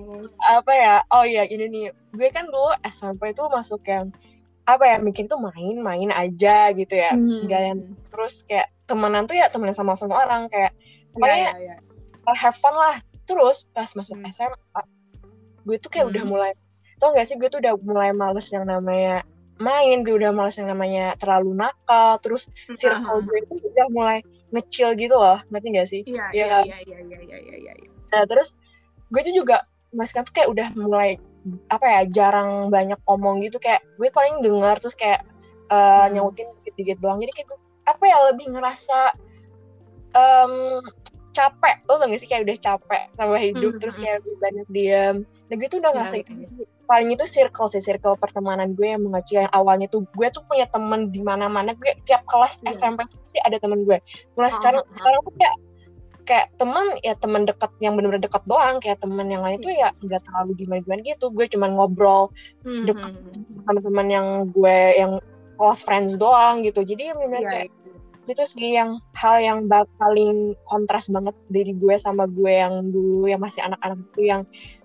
Apa 0.57 0.73
ya? 0.73 0.95
Oh 1.11 1.27
iya 1.27 1.43
ini 1.45 1.67
nih. 1.67 1.85
Gue 2.15 2.29
kan 2.31 2.47
dulu 2.47 2.71
SMP 2.87 3.35
tuh 3.35 3.51
masuk 3.51 3.83
yang 3.85 4.15
apa 4.65 4.83
ya 4.87 4.97
mikir 4.99 5.27
tuh 5.27 5.43
main-main 5.43 6.11
aja 6.11 6.71
gitu 6.73 6.95
ya. 6.95 7.13
Hmm. 7.13 7.45
Yang 7.45 7.79
terus 8.09 8.47
kayak 8.47 8.71
temenan 8.87 9.27
tuh 9.27 9.35
ya 9.35 9.47
temenan 9.47 9.75
sama 9.75 9.93
semua 9.95 10.23
orang 10.23 10.47
kayak 10.47 10.73
pokoknya 11.11 11.39
iya, 11.59 11.75
iya. 11.77 12.35
have 12.35 12.55
fun 12.55 12.73
lah. 12.73 12.95
Terus 13.27 13.67
pas 13.71 13.91
masuk 13.93 14.15
Hmm. 14.17 14.31
SMA 14.31 14.83
gue 15.67 15.77
tuh 15.77 15.91
kayak 15.91 16.07
Hmm. 16.07 16.13
udah 16.15 16.25
mulai 16.25 16.53
tau 16.97 17.11
gak 17.13 17.27
sih 17.27 17.37
gue 17.37 17.51
tuh 17.51 17.59
udah 17.59 17.75
mulai 17.83 18.15
males 18.15 18.47
yang 18.49 18.65
namanya 18.65 19.27
main 19.59 20.01
gue 20.01 20.15
udah 20.15 20.31
males 20.31 20.55
yang 20.55 20.71
namanya 20.71 21.13
terlalu 21.19 21.53
nakal 21.53 22.17
terus 22.23 22.47
circle 22.73 23.21
gue 23.21 23.37
itu 23.43 23.59
udah 23.59 23.87
mulai 23.91 24.19
ngecil 24.49 24.95
gitu 24.95 25.13
loh 25.13 25.37
ngerti 25.51 25.69
gak 25.75 25.89
sih 25.91 26.01
Iya, 26.07 26.25
Iya 26.31 26.33
iya, 26.33 26.47
kan? 26.49 26.63
iya, 26.65 26.79
iya, 26.87 26.99
iya, 27.03 27.19
iya, 27.21 27.39
iya, 27.59 27.73
iya. 27.75 27.91
Nah, 28.15 28.23
terus 28.25 28.55
gue 29.11 29.21
tuh 29.21 29.35
juga 29.35 29.67
mas 29.91 30.15
kan 30.15 30.23
tuh 30.23 30.33
kayak 30.33 30.49
udah 30.55 30.69
mulai 30.79 31.19
apa 31.67 31.87
ya 31.87 32.01
jarang 32.09 32.71
banyak 32.71 32.99
omong 33.05 33.43
gitu 33.43 33.59
kayak 33.59 33.83
gue 33.99 34.07
paling 34.09 34.39
dengar 34.41 34.79
terus 34.79 34.95
kayak 34.95 35.27
uh, 35.69 36.07
Hmm. 36.07 36.15
nyautin 36.15 36.47
dikit-dikit 36.63 37.03
doang 37.03 37.19
jadi 37.19 37.33
kayak 37.35 37.49
gue, 37.51 37.59
apa 37.87 38.05
ya 38.05 38.19
lebih 38.31 38.47
ngerasa 38.51 38.99
em, 40.13 40.53
capek 41.31 41.77
lo 41.87 42.01
tau 42.01 42.09
gak 42.09 42.19
sih 42.19 42.29
kayak 42.29 42.49
udah 42.49 42.57
capek 42.59 43.03
sama 43.15 43.37
hidup 43.37 43.73
Hmm, 43.77 43.81
terus 43.81 43.97
hmm, 43.97 44.03
kayak 44.03 44.17
lebih 44.21 44.35
banyak 44.41 44.67
diam 44.73 45.17
nah 45.47 45.55
gue 45.55 45.69
tuh 45.69 45.79
udah 45.79 45.91
Iya, 45.91 45.97
ngerasa 46.01 46.17
iya, 46.17 46.23
itu 46.25 46.33
paling 46.87 47.09
itu 47.13 47.25
circle 47.27 47.69
sih 47.69 47.83
circle 47.83 48.15
pertemanan 48.17 48.73
gue 48.73 48.89
yang 48.89 49.03
mengecil 49.03 49.43
yang 49.43 49.53
awalnya 49.53 49.87
tuh 49.87 50.07
gue 50.09 50.27
tuh 50.31 50.43
punya 50.43 50.67
temen 50.67 51.11
di 51.11 51.21
mana-mana 51.21 51.75
gue 51.75 51.93
tiap 52.03 52.25
kelas 52.25 52.63
Iya. 52.63 52.73
SMP 52.73 53.05
tuh 53.07 53.19
pasti 53.21 53.39
ada 53.39 53.57
temen 53.59 53.85
gue 53.85 53.99
mulai 54.35 54.49
Ah, 54.49 54.55
sekarang 54.55 54.83
ah, 54.83 54.89
ah. 54.89 54.95
sekarang 54.95 55.21
tuh 55.23 55.35
kayak 55.37 55.57
kayak 56.27 56.47
teman 56.59 56.87
ya 57.01 57.15
teman 57.15 57.43
dekat 57.45 57.71
yang 57.79 57.95
bener-bener 57.95 58.19
dekat 58.21 58.43
doang 58.43 58.83
kayak 58.83 58.99
teman 58.99 59.31
yang 59.31 59.47
lain 59.47 59.63
tuh 59.63 59.71
ya 59.71 59.95
nggak 60.01 60.27
terlalu 60.27 60.51
gimana 60.57 60.81
gimana 60.83 61.01
gitu 61.05 61.27
gue 61.31 61.47
cuman 61.47 61.71
ngobrol 61.71 62.35
Hmm, 62.67 62.83
Deket. 62.83 63.13
hmm, 63.13 63.31
hmm. 63.31 63.63
sama 63.63 63.79
teman 63.79 64.07
yang 64.09 64.27
gue 64.51 64.79
yang 64.99 65.13
close 65.55 65.87
friends 65.87 66.19
doang 66.19 66.67
gitu 66.67 66.83
jadi 66.83 67.13
ya 67.13 67.15
bener 67.15 67.41
Iya, 67.41 67.47
kayak 67.47 67.67
iya. 67.69 67.76
Itu 68.27 68.45
sih 68.45 68.75
yang 68.75 68.91
hal 69.15 69.37
yang 69.39 69.59
paling 69.97 70.37
kontras 70.65 71.07
banget 71.07 71.35
dari 71.47 71.73
gue 71.73 71.95
sama 71.97 72.27
gue 72.27 72.51
yang 72.51 72.87
dulu 72.87 73.25
yang 73.25 73.39
masih 73.39 73.63
anak-anak 73.63 73.99
itu 74.09 74.23
yang 74.25 74.43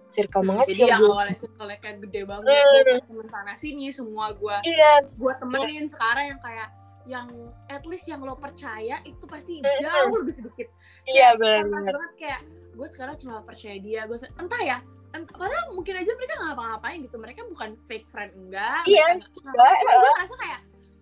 circle 0.08 0.42
Hmm, 0.42 0.50
mengecil 0.54 0.76
jadi 0.78 0.92
yang 0.92 1.02
gue. 1.02 1.10
awalnya 1.10 1.38
circle 1.38 1.68
kayak 1.74 1.98
gede 2.04 2.22
banget, 2.24 2.52
Hmm. 2.52 2.84
gue 2.86 3.02
temen 3.02 3.28
sana 3.28 3.54
sini, 3.56 3.88
semua 3.90 4.26
gue 4.32 4.56
iya. 4.64 5.00
gue 5.02 5.34
temenin. 5.38 5.88
Sekarang 5.88 6.26
yang 6.28 6.40
kayak 6.40 6.70
yang 7.02 7.28
at 7.66 7.82
least 7.84 8.06
yang 8.06 8.20
lo 8.20 8.36
percaya 8.36 9.02
itu 9.02 9.24
pasti 9.24 9.58
Hmm. 9.58 9.80
jauh 9.80 10.16
lebih 10.16 10.34
sedikit. 10.34 10.68
iya 11.08 11.34
Kayak 11.34 11.66
benar 11.66 11.96
banget 11.96 12.14
kayak 12.16 12.42
gue 12.72 12.88
sekarang 12.90 13.16
cuma 13.18 13.42
percaya 13.42 13.76
dia, 13.78 14.04
gue 14.04 14.18
entah 14.38 14.62
ya, 14.62 14.78
ent- 15.12 15.28
padahal 15.30 15.72
mungkin 15.72 15.94
aja 15.94 16.12
mereka 16.14 16.34
nggak 16.36 16.48
ngapa-ngapain 16.50 17.00
gitu, 17.02 17.18
mereka 17.18 17.42
bukan 17.46 17.70
fake 17.82 18.08
friend 18.08 18.32
enggak, 18.38 18.84
Iya, 18.86 19.06
mereka 19.12 19.28
nggak- 19.28 19.48
enggak, 19.50 19.74
cuma 19.76 19.92
gue 19.94 20.12
ngerasa 20.14 20.36
kayak 20.38 20.60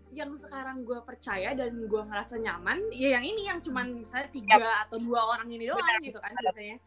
yang 0.09 0.33
sekarang 0.33 0.81
gue 0.81 0.99
percaya 1.01 1.53
dan 1.53 1.85
gue 1.85 2.01
ngerasa 2.01 2.37
nyaman, 2.37 2.89
ya 2.89 3.17
yang 3.17 3.25
ini 3.25 3.45
yang 3.45 3.59
cuman 3.61 4.01
misalnya 4.01 4.27
tiga 4.29 4.57
atau 4.83 4.97
dua 4.97 5.21
orang 5.29 5.47
ini 5.49 5.69
doang 5.69 5.77
Benar, 5.79 6.01
gitu 6.01 6.19
kan 6.19 6.31
benar. 6.33 6.43
biasanya. 6.49 6.77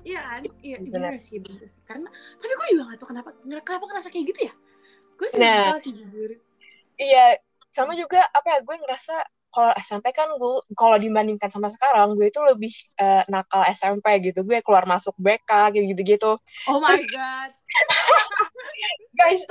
Iya 0.00 0.20
kan? 0.24 0.42
Iya, 0.58 0.76
Benar. 0.80 0.92
bener 1.12 1.14
sih, 1.20 1.36
bener 1.38 1.68
sih. 1.68 1.82
Karena, 1.84 2.08
tapi 2.40 2.52
gue 2.56 2.66
juga 2.72 2.82
gak 2.88 2.98
tau 2.98 3.08
kenapa, 3.12 3.30
kenapa 3.60 3.84
ngerasa 3.84 4.08
kayak 4.08 4.24
gitu 4.32 4.40
ya. 4.48 4.54
Gue 5.14 5.28
sih 5.28 5.38
Nah. 5.38 5.76
sih 5.76 5.92
jujur. 5.92 6.30
iya 6.96 7.36
sama 7.68 7.92
juga 7.94 8.20
apa 8.28 8.48
ya 8.48 8.58
gue 8.60 8.76
ngerasa 8.76 9.14
kalau 9.50 9.72
SMP 9.76 10.12
kan 10.12 10.28
gue 10.30 10.54
kalau 10.72 10.96
dibandingkan 10.96 11.48
sama 11.48 11.66
sekarang 11.66 12.12
gue 12.14 12.28
itu 12.28 12.40
lebih 12.44 12.68
eh, 12.96 13.24
nakal 13.26 13.64
SMP 13.68 14.04
gitu 14.20 14.40
gue 14.42 14.60
keluar 14.60 14.84
masuk 14.84 15.12
BK 15.16 15.48
kayak 15.72 15.86
gitu 15.92 16.02
gitu 16.04 16.30
Oh 16.64 16.78
my 16.78 17.00
god. 17.08 17.50
guys. 19.18 19.44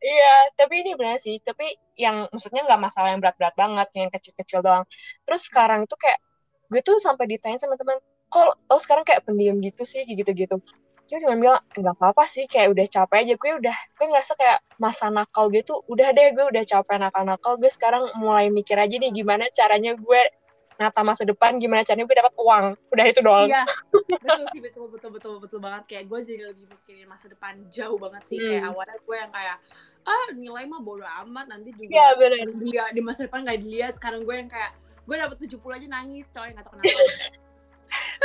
Iya 0.00 0.34
tapi 0.58 0.84
ini 0.84 0.92
benar 0.98 1.16
sih 1.20 1.40
tapi 1.40 1.72
yang 1.96 2.28
maksudnya 2.28 2.62
nggak 2.68 2.80
masalah 2.80 3.08
yang 3.12 3.20
berat-berat 3.24 3.54
banget 3.56 3.88
yang 3.96 4.08
kecil-kecil 4.12 4.60
doang. 4.60 4.84
Terus 5.24 5.42
sekarang 5.48 5.88
itu 5.88 5.96
kayak 5.96 6.20
gue 6.68 6.80
tuh 6.84 7.00
sampai 7.00 7.24
ditanya 7.30 7.56
sama 7.56 7.74
teman 7.80 7.96
kok 8.28 8.58
lo 8.58 8.76
sekarang 8.76 9.04
kayak 9.08 9.24
pendiam 9.24 9.56
gitu 9.64 9.82
sih? 9.88 10.04
Gitu-gitu. 10.04 10.60
Cuma 11.06 11.18
cuma 11.22 11.34
bilang 11.38 11.60
nggak 11.72 11.94
apa-apa 11.96 12.24
sih 12.28 12.44
kayak 12.44 12.76
udah 12.76 12.86
capek 12.86 13.18
aja. 13.24 13.34
Gue 13.40 13.52
udah 13.62 13.76
gue 13.96 14.06
ngerasa 14.12 14.32
kayak 14.36 14.58
masa 14.76 15.08
nakal 15.08 15.48
gitu 15.48 15.80
udah 15.88 16.08
deh 16.12 16.28
gue 16.36 16.44
udah 16.52 16.64
capek 16.68 16.96
nakal-nakal. 17.00 17.56
Gue 17.56 17.70
sekarang 17.72 18.12
mulai 18.20 18.52
mikir 18.52 18.76
aja 18.76 18.96
nih 19.00 19.10
gimana 19.14 19.48
caranya 19.56 19.96
gue 19.96 20.22
nata 20.76 21.00
masa 21.00 21.24
depan 21.24 21.56
gimana 21.56 21.82
caranya 21.82 22.04
gue 22.04 22.16
dapat 22.16 22.34
uang. 22.36 22.64
Udah 22.92 23.04
itu 23.08 23.20
doang. 23.24 23.48
Iya, 23.48 23.64
betul 23.92 24.44
sih 24.52 24.60
betul 24.60 24.86
betul 24.92 25.10
betul 25.12 25.34
betul 25.40 25.58
banget. 25.60 25.82
Kayak 25.88 26.04
gue 26.08 26.18
jadi 26.24 26.42
lebih 26.52 26.64
mikirin 26.68 27.08
masa 27.08 27.26
depan 27.32 27.52
jauh 27.72 27.96
banget 27.96 28.22
sih. 28.28 28.38
Hmm. 28.38 28.48
kayak 28.48 28.64
awalnya 28.72 28.98
gue 29.00 29.16
yang 29.16 29.32
kayak 29.32 29.56
ah 30.06 30.26
nilai 30.38 30.64
mah 30.70 30.80
bodo 30.84 31.02
amat 31.02 31.50
nanti 31.50 31.74
juga 31.74 31.90
Iya 31.90 32.08
benar 32.14 32.46
dia 32.62 32.84
di 32.94 33.00
masa 33.02 33.26
depan 33.26 33.42
gak 33.42 33.60
dilihat. 33.64 33.92
Sekarang 33.96 34.22
gue 34.22 34.34
yang 34.36 34.50
kayak 34.52 34.72
gue 35.06 35.16
dapet 35.16 35.36
70 35.50 35.58
aja 35.62 35.86
nangis 35.86 36.26
coy 36.30 36.48
nggak 36.50 36.64
tahu 36.66 36.74
kenapa. 36.78 37.00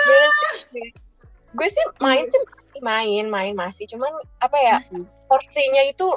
Gue 1.52 1.68
sih 1.68 1.84
main 2.00 2.26
sih 2.32 2.42
main 2.80 3.26
main 3.28 3.54
masih. 3.54 3.86
Cuman 3.92 4.12
apa 4.40 4.58
ya 4.58 4.78
Masih. 4.80 5.04
porsinya 5.28 5.84
itu 5.86 6.08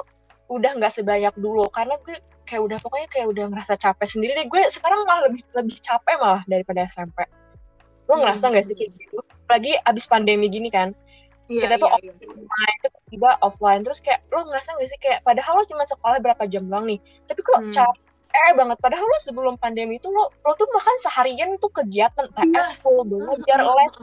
udah 0.47 0.71
nggak 0.79 0.93
sebanyak 0.93 1.35
dulu. 1.37 1.67
Karena 1.69 1.95
gue 2.01 2.17
kayak 2.45 2.61
udah 2.61 2.77
pokoknya 2.79 3.07
kayak 3.09 3.27
udah 3.27 3.45
ngerasa 3.49 3.73
capek 3.75 4.07
sendiri 4.07 4.31
deh 4.37 4.45
gue 4.45 4.61
sekarang 4.69 5.01
malah 5.03 5.27
lebih 5.27 5.41
lebih 5.51 5.75
capek 5.81 6.15
malah 6.17 6.41
daripada 6.45 6.85
SMP 6.85 7.25
lo 8.05 8.13
Hmm. 8.15 8.21
ngerasa 8.21 8.53
nggak 8.53 8.65
sih 8.65 8.75
kayak 8.77 8.91
gitu 8.95 9.17
lagi 9.45 9.71
abis 9.81 10.05
pandemi 10.05 10.45
gini 10.47 10.69
kan 10.69 10.93
Iya, 11.45 11.69
kita 11.69 11.75
tuh 11.77 11.89
iya, 12.01 12.09
iya. 12.09 12.33
main 12.33 12.77
terus 12.81 12.95
tiba 13.05 13.29
offline 13.41 13.81
terus 13.85 14.01
kayak 14.01 14.25
lo 14.29 14.45
ngerasa 14.45 14.77
nggak 14.77 14.89
sih 14.89 14.97
kayak 14.97 15.19
padahal 15.21 15.61
lo 15.61 15.63
cuma 15.65 15.85
sekolah 15.85 16.17
berapa 16.17 16.41
jam 16.45 16.65
doang 16.65 16.85
nih 16.85 16.97
tapi 17.25 17.41
kok 17.41 17.61
Hmm. 17.61 17.73
capek 17.73 18.53
banget 18.53 18.77
padahal 18.81 19.05
lo 19.05 19.17
sebelum 19.21 19.53
pandemi 19.57 19.97
itu 19.97 20.09
lo 20.09 20.29
lo 20.29 20.51
tuh 20.53 20.65
makan 20.69 20.95
seharian 21.01 21.57
tuh 21.57 21.69
kegiatan 21.69 22.25
Iya. 22.29 22.61
TS 22.61 22.81
full 22.81 23.05
belajar 23.05 23.61
les 23.61 23.93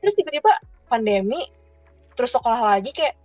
terus 0.00 0.14
tiba-tiba 0.14 0.52
pandemi 0.88 1.40
terus 2.12 2.32
sekolah 2.32 2.60
lagi 2.60 2.92
kayak 2.92 3.16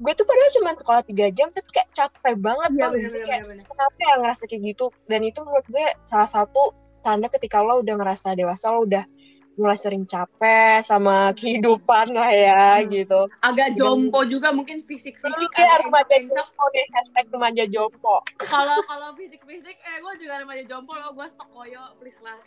gue 0.00 0.12
tuh 0.12 0.24
padahal 0.24 0.50
cuma 0.50 0.70
sekolah 0.72 1.02
tiga 1.02 1.28
jam 1.28 1.48
tapi 1.48 1.68
kayak 1.70 1.88
capek 1.90 2.34
banget 2.34 2.70
Iya 2.70 2.78
gak 2.78 2.90
bener 2.90 3.10
bener 3.10 3.22
kayak 3.22 3.42
bener. 3.44 3.64
kenapa 3.64 3.98
ya 4.00 4.14
ngerasa 4.16 4.42
kayak 4.44 4.62
gitu 4.66 4.86
dan 5.04 5.20
itu 5.20 5.38
menurut 5.38 5.66
gue 5.66 5.86
salah 6.02 6.24
satu 6.26 6.62
tanda 6.98 7.28
ketika 7.28 7.60
lo 7.60 7.78
udah 7.78 7.94
ngerasa 7.94 8.32
dewasa 8.32 8.68
lo 8.70 8.82
udah 8.82 9.04
mulai 9.52 9.76
sering 9.76 10.04
capek 10.04 10.80
sama 10.80 11.32
kehidupan 11.32 12.10
lah 12.10 12.28
ya 12.28 12.80
Hmm. 12.80 12.88
gitu 12.88 13.20
Agak 13.38 13.68
jompo 13.74 14.24
juga 14.24 14.48
mungkin 14.50 14.80
fisik-fisik 14.82 15.20
ya 15.50 15.68
agak 15.68 15.84
remaja 15.84 16.16
encok-encok. 16.16 16.32
jompo 16.32 16.64
deh 16.66 16.86
hashtag 16.90 17.26
remaja 17.28 17.64
jompo 17.66 18.14
Kalau 18.38 18.78
kalau 18.88 19.08
fisik-fisik 19.14 19.76
eh 19.76 19.96
gue 19.98 20.12
juga 20.18 20.34
remaja 20.38 20.62
jompo 20.64 20.92
lo 20.94 21.12
gue 21.12 21.26
stok 21.26 21.48
koyo 21.50 21.82
please 21.96 22.20
lah. 22.20 22.40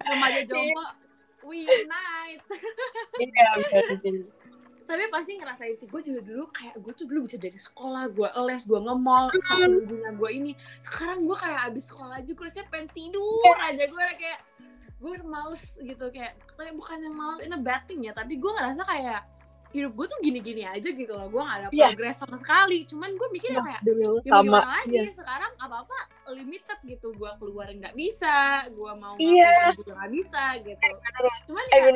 Remaja 0.00 0.40
jompo 0.42 0.82
we 1.44 1.62
unite. 1.62 2.40
iya 3.20 3.46
bener 3.58 3.86
sih 3.94 4.24
tapi 4.84 5.08
pasti 5.08 5.40
ngerasain 5.40 5.76
sih 5.76 5.88
gue 5.88 6.00
juga 6.00 6.20
dulu 6.20 6.44
kayak 6.52 6.76
gue 6.76 6.92
tuh 6.92 7.06
dulu 7.08 7.24
bisa 7.24 7.40
dari 7.40 7.56
sekolah 7.56 8.12
gue 8.12 8.28
les 8.44 8.62
gue 8.62 8.80
nge-mall 8.80 9.32
sama 9.42 9.66
ibunya 9.66 10.10
gue 10.12 10.30
ini. 10.30 10.52
Sekarang 10.84 11.24
gue 11.24 11.36
kayak 11.36 11.60
abis 11.72 11.84
sekolah 11.88 12.20
aja 12.20 12.30
gue 12.30 12.44
rasanya 12.44 12.68
pengen 12.68 12.88
tidur 12.92 13.56
aja. 13.64 13.82
Gue 13.84 13.96
udah 13.96 14.16
kayak 14.16 14.40
gue 15.00 15.12
males 15.24 15.62
gitu 15.76 16.04
kayak 16.08 16.32
kayak 16.54 16.74
bukan 16.76 16.96
yang 17.00 17.16
males 17.16 17.40
ini 17.40 17.56
bad 17.58 17.82
thing 17.88 18.04
ya. 18.04 18.12
Tapi 18.12 18.36
gue 18.36 18.50
ngerasa 18.52 18.82
kayak 18.84 19.20
hidup 19.74 19.90
gue 19.90 20.06
tuh 20.06 20.18
gini-gini 20.22 20.62
aja 20.62 20.86
gitu 20.86 21.12
loh. 21.12 21.26
Gue 21.32 21.42
gak 21.42 21.56
ada 21.58 21.68
Iya. 21.72 21.86
progres 21.90 22.16
sama 22.20 22.36
sekali. 22.38 22.78
Cuman 22.86 23.10
gue 23.16 23.28
mikirnya 23.32 23.58
Nah, 23.58 23.66
kayak 23.66 23.80
demi 23.82 24.04
lu 24.04 24.20
ya 24.20 24.30
mau 24.30 24.44
sama 24.44 24.58
lagi 24.62 24.96
Iya. 25.00 25.12
sekarang 25.16 25.52
apa 25.58 25.76
apa 25.82 25.98
limited 26.30 26.78
gitu. 26.84 27.08
Gue 27.16 27.30
keluar 27.40 27.66
nggak 27.72 27.94
bisa 27.96 28.68
gue 28.70 28.92
mau 28.94 29.16
Iya. 29.16 29.48
ngapain 29.48 29.76
juga 29.80 29.92
nggak 29.96 30.12
bisa 30.12 30.42
gitu. 30.60 30.86
Cuman 31.50 31.64
eh 31.72 31.80
ya 31.80 31.90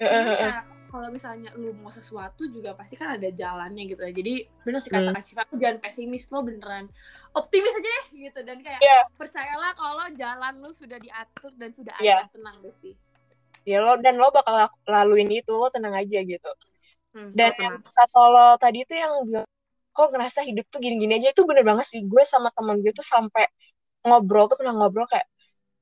ya, 0.00 0.52
kalau 0.90 1.08
misalnya 1.08 1.54
lu 1.54 1.70
mau 1.72 1.94
sesuatu 1.94 2.50
juga 2.50 2.74
pasti 2.74 2.98
kan 2.98 3.14
ada 3.16 3.30
jalannya 3.30 3.86
gitu 3.86 4.02
ya. 4.02 4.12
Jadi 4.12 4.34
bener 4.66 4.80
sih 4.82 4.90
kata 4.90 5.14
Hmm. 5.14 5.46
Lu 5.54 5.56
jangan 5.62 5.78
pesimis, 5.78 6.26
lo 6.34 6.42
beneran 6.42 6.84
optimis 7.32 7.74
aja 7.78 7.88
deh 7.88 8.04
gitu. 8.28 8.38
Dan 8.42 8.58
kayak 8.66 8.82
Iya. 8.82 9.00
percayalah 9.14 9.72
kalau 9.78 10.06
jalan 10.18 10.54
lu 10.58 10.70
sudah 10.74 10.98
diatur 10.98 11.52
dan 11.54 11.70
sudah 11.70 11.94
Iya. 12.02 12.26
ada 12.26 12.34
tenang 12.34 12.58
Besti. 12.60 12.92
ya 13.62 13.76
lo 13.84 13.92
dan 14.00 14.16
lo 14.16 14.32
bakal 14.32 14.56
laluin 14.88 15.28
itu 15.30 15.52
lo 15.52 15.68
tenang 15.68 15.92
aja 15.92 16.18
gitu 16.24 16.50
Hmm, 17.12 17.34
dan 17.36 17.52
yang 17.58 17.76
kata 17.84 18.20
lo 18.32 18.56
tadi 18.56 18.86
tuh 18.88 18.96
yang 18.96 19.12
kok 19.92 20.08
ngerasa 20.14 20.40
hidup 20.48 20.64
tuh 20.72 20.80
gini-gini 20.80 21.20
aja 21.20 21.28
itu 21.34 21.42
bener 21.44 21.66
banget 21.66 21.84
sih 21.84 22.00
gue 22.06 22.22
sama 22.24 22.48
temen 22.56 22.80
gue 22.80 22.88
tuh 22.94 23.04
sampai 23.04 23.44
ngobrol 24.06 24.48
tuh 24.48 24.56
pernah 24.56 24.72
ngobrol 24.72 25.04
kayak 25.10 25.26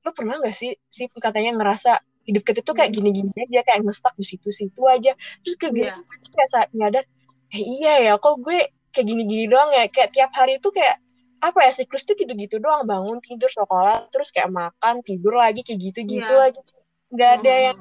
lo 0.02 0.10
pernah 0.10 0.40
nggak 0.42 0.50
sih 0.56 0.72
sih 0.90 1.06
katanya 1.20 1.54
ngerasa 1.54 2.02
hidup 2.28 2.42
kita 2.44 2.60
tuh 2.60 2.76
kayak 2.76 2.92
Hmm. 2.92 3.00
gini-gini 3.00 3.32
aja 3.34 3.60
kayak 3.64 3.80
ngestak 3.82 4.12
di 4.14 4.24
situ-situ 4.26 4.82
aja 4.84 5.12
terus 5.40 5.56
kayak 5.56 5.72
gitu 5.72 5.98
gue 5.98 6.16
tuh 6.20 6.30
kayak 6.30 6.50
saat 6.50 6.68
nyadar 6.70 7.04
eh 7.48 7.62
iya 7.64 7.94
ya 8.04 8.12
kok 8.14 8.36
gue 8.38 8.58
kayak 8.88 9.06
gini-gini 9.06 9.48
doang 9.48 9.72
ya 9.72 9.88
kayak 9.88 10.12
tiap 10.12 10.30
hari 10.32 10.60
tuh 10.60 10.70
kayak 10.70 11.00
apa 11.38 11.58
ya 11.64 11.72
siklus 11.72 12.02
tuh 12.02 12.12
gitu-gitu 12.12 12.58
doang 12.58 12.84
bangun 12.84 13.16
tidur 13.18 13.48
sekolah 13.48 14.10
terus 14.10 14.28
kayak 14.28 14.50
makan 14.50 15.00
tidur 15.00 15.32
lagi 15.34 15.62
kayak 15.62 15.80
gitu-gitu 15.80 16.28
Iya. 16.28 16.42
lagi 16.44 16.60
nggak 17.08 17.30
ada 17.40 17.48
Hmm. 17.50 17.64
yang 17.64 17.78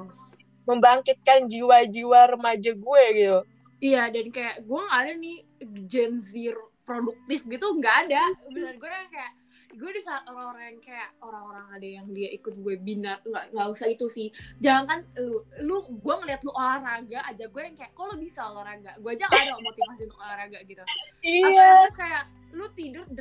membangkitkan 0.66 1.40
jiwa-jiwa 1.48 2.20
remaja 2.30 2.72
gue 2.72 3.04
gitu 3.14 3.40
Iya 3.78 4.10
dan 4.10 4.26
kayak 4.32 4.66
gue 4.66 4.80
gak 4.80 5.00
ada 5.06 5.14
nih 5.14 5.38
Gen 5.86 6.18
Z 6.18 6.34
produktif 6.82 7.46
gitu 7.46 7.68
nggak 7.78 8.10
ada. 8.10 8.24
Bener 8.48 8.74
gue 8.74 8.90
kayak 8.90 9.32
gue 9.76 9.92
di 9.92 10.02
saat 10.02 10.24
orang-orang 10.32 10.74
yang 10.74 10.80
kayak 10.80 11.10
orang-orang 11.20 11.66
ada 11.76 11.88
yang 12.00 12.08
dia 12.16 12.30
ikut 12.32 12.56
gue 12.56 12.76
bina 12.80 13.20
nggak 13.28 13.52
nggak 13.52 13.68
usah 13.68 13.88
itu 13.92 14.08
sih. 14.08 14.28
Jangan 14.64 14.86
kan 14.88 15.00
lu 15.20 15.44
lu 15.64 15.78
gue 15.92 16.14
ngeliat 16.24 16.42
lu 16.48 16.52
olahraga 16.56 17.20
aja 17.28 17.46
gue 17.46 17.62
yang 17.62 17.76
kayak 17.76 17.92
kok 17.92 18.06
lu 18.08 18.16
bisa 18.16 18.42
olahraga? 18.48 18.96
Gue 19.04 19.12
aja 19.14 19.28
gak 19.28 19.44
ada 19.44 19.60
motivasi 19.60 20.02
untuk 20.08 20.20
olahraga 20.24 20.58
gitu. 20.64 20.84
Iya. 21.22 21.68
Atau 21.84 21.96
kayak 22.00 22.24
lu 22.50 22.66
tidur 22.72 23.06
8 23.06 23.18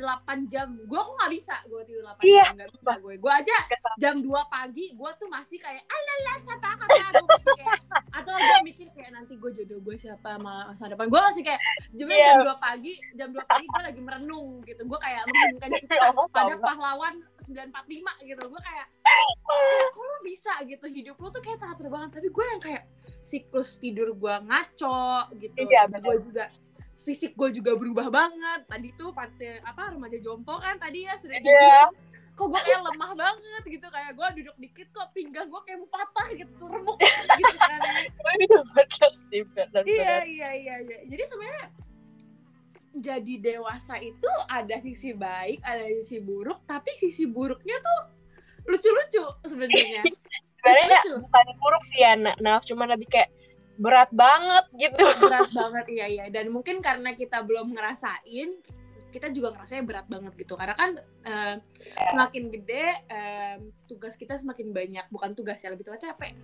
jam. 0.47 0.77
Gue 0.81 0.97
kok 0.97 1.13
nggak 1.13 1.31
bisa 1.31 1.55
gue 1.63 1.81
tidur 1.83 2.03
8 2.05 2.21
Iya. 2.21 2.43
jam 2.43 2.53
nggak 2.55 2.69
bisa 2.69 2.93
gue 2.97 3.13
gue 3.17 3.33
aja 3.33 3.57
Kesal. 3.67 3.93
jam 3.97 4.15
2 4.17 4.27
pagi 4.47 4.85
gue 4.91 5.09
tuh 5.15 5.27
masih 5.27 5.57
kayak 5.57 5.83
alala 5.83 6.33
siapa 6.39 6.67
apa 6.69 6.83
kayak 6.87 7.11
atau 8.11 8.33
gue 8.33 8.59
mikir 8.63 8.87
kayak 8.89 9.11
nanti 9.11 9.33
gue 9.33 9.51
jodoh 9.53 9.79
gue 9.79 9.95
siapa 9.95 10.37
ma- 10.37 10.67
masa 10.67 10.87
depan? 10.87 11.05
Gue 11.05 11.21
masih 11.21 11.43
kayak 11.43 11.61
jam 11.91 12.07
Iya. 12.07 12.25
jam 12.33 12.47
2 12.47 12.57
pagi 12.59 12.93
jam 13.13 13.29
2 13.31 13.43
pagi 13.43 13.65
gue 13.65 13.81
lagi 13.83 14.01
merenung 14.01 14.47
gitu. 14.63 14.81
Gue 14.81 14.97
kayak 14.97 15.21
mengheningkan 15.23 15.69
cipta 15.77 16.05
Oh, 16.09 16.27
pada 16.27 16.55
pahlawan 16.55 17.13
945 17.43 17.73
gitu. 18.25 18.43
Gue 18.43 18.61
kayak 18.61 18.85
"Eh, 19.03 19.27
kok 19.93 20.01
lu 20.01 20.17
bisa? 20.23 20.53
Gitu. 20.63 20.85
Hidup 20.85 21.15
lu 21.15 21.27
tuh 21.29 21.41
kayak 21.41 21.57
teratur 21.57 21.87
banget. 21.87 22.09
Tapi 22.13 22.27
gue 22.27 22.45
yang 22.47 22.61
kayak 22.61 22.83
siklus 23.21 23.75
tidur 23.77 24.11
gue 24.13 24.35
ngaco 24.41 25.03
gitu. 25.35 25.55
Iya, 25.59 25.85
gue 25.89 26.15
juga 26.23 26.47
fisik 27.07 27.31
gue 27.33 27.49
juga 27.53 27.71
berubah 27.73 28.11
banget. 28.11 28.67
Tadi 28.67 28.89
tuh 28.93 29.09
pada 29.09 29.63
apa 29.63 29.95
remaja 29.95 30.19
jompo 30.19 30.59
kan 30.59 30.75
tadi 30.75 31.07
ya 31.07 31.15
sudah 31.15 31.33
Iya. 31.33 31.41
dibilang. 31.41 31.93
Kok 32.35 32.47
gue 32.47 32.61
kayak 32.61 32.81
lemah 32.83 33.11
banget 33.15 33.63
gitu 33.65 33.87
kayak 33.87 34.11
gue 34.13 34.27
duduk 34.37 34.55
dikit 34.57 34.87
kok 34.91 35.09
pinggang 35.09 35.47
gue 35.47 35.61
kayak 35.63 35.79
mau 35.79 35.89
patah 35.89 36.27
gitu 36.31 36.63
remuk 36.63 36.99
gitu 36.99 37.57
kan. 37.57 37.79
Iya 38.37 38.59
benar 39.97 40.23
iya 40.27 40.49
iya 40.53 40.75
iya 40.77 40.97
jadi 41.07 41.23
sebenarnya 41.25 41.67
jadi 42.93 43.33
dewasa 43.39 43.95
itu 43.97 44.31
ada 44.47 44.75
sisi 44.77 45.13
baik 45.13 45.61
ada 45.61 45.85
sisi 45.95 46.17
buruk 46.17 46.61
tapi 46.65 46.93
sisi 46.93 47.25
buruknya 47.25 47.77
tuh 47.77 47.99
lucu-lucu 48.67 49.23
sebenarnya. 49.43 50.03
Sebenarnya 50.57 50.99
bukan 51.23 51.45
buruk 51.57 51.83
sih 51.85 52.03
ya 52.03 52.13
Na- 52.13 52.35
Naf. 52.37 52.61
Cuma 52.61 52.83
lebih 52.83 53.07
kayak 53.07 53.31
berat 53.77 54.09
banget 54.11 54.65
gitu. 54.77 55.05
Berat 55.23 55.49
banget 55.53 55.85
iya 55.93 56.05
iya. 56.09 56.25
Dan 56.33 56.49
mungkin 56.49 56.81
karena 56.81 57.13
kita 57.13 57.45
belum 57.45 57.73
ngerasain 57.77 58.57
kita 59.07 59.31
juga 59.31 59.55
ngerasanya 59.55 59.83
berat 59.87 60.07
banget 60.09 60.33
gitu. 60.35 60.53
Karena 60.57 60.75
kan 60.75 60.97
eh, 61.25 61.55
semakin 62.13 62.43
gede 62.51 62.85
eh, 63.07 63.55
tugas 63.85 64.17
kita 64.17 64.35
semakin 64.37 64.73
banyak. 64.73 65.05
Bukan 65.13 65.37
tugas 65.37 65.61
ya 65.61 65.71
lebih 65.71 65.85
tepatnya 65.87 66.17
apa 66.17 66.25
ya? 66.29 66.35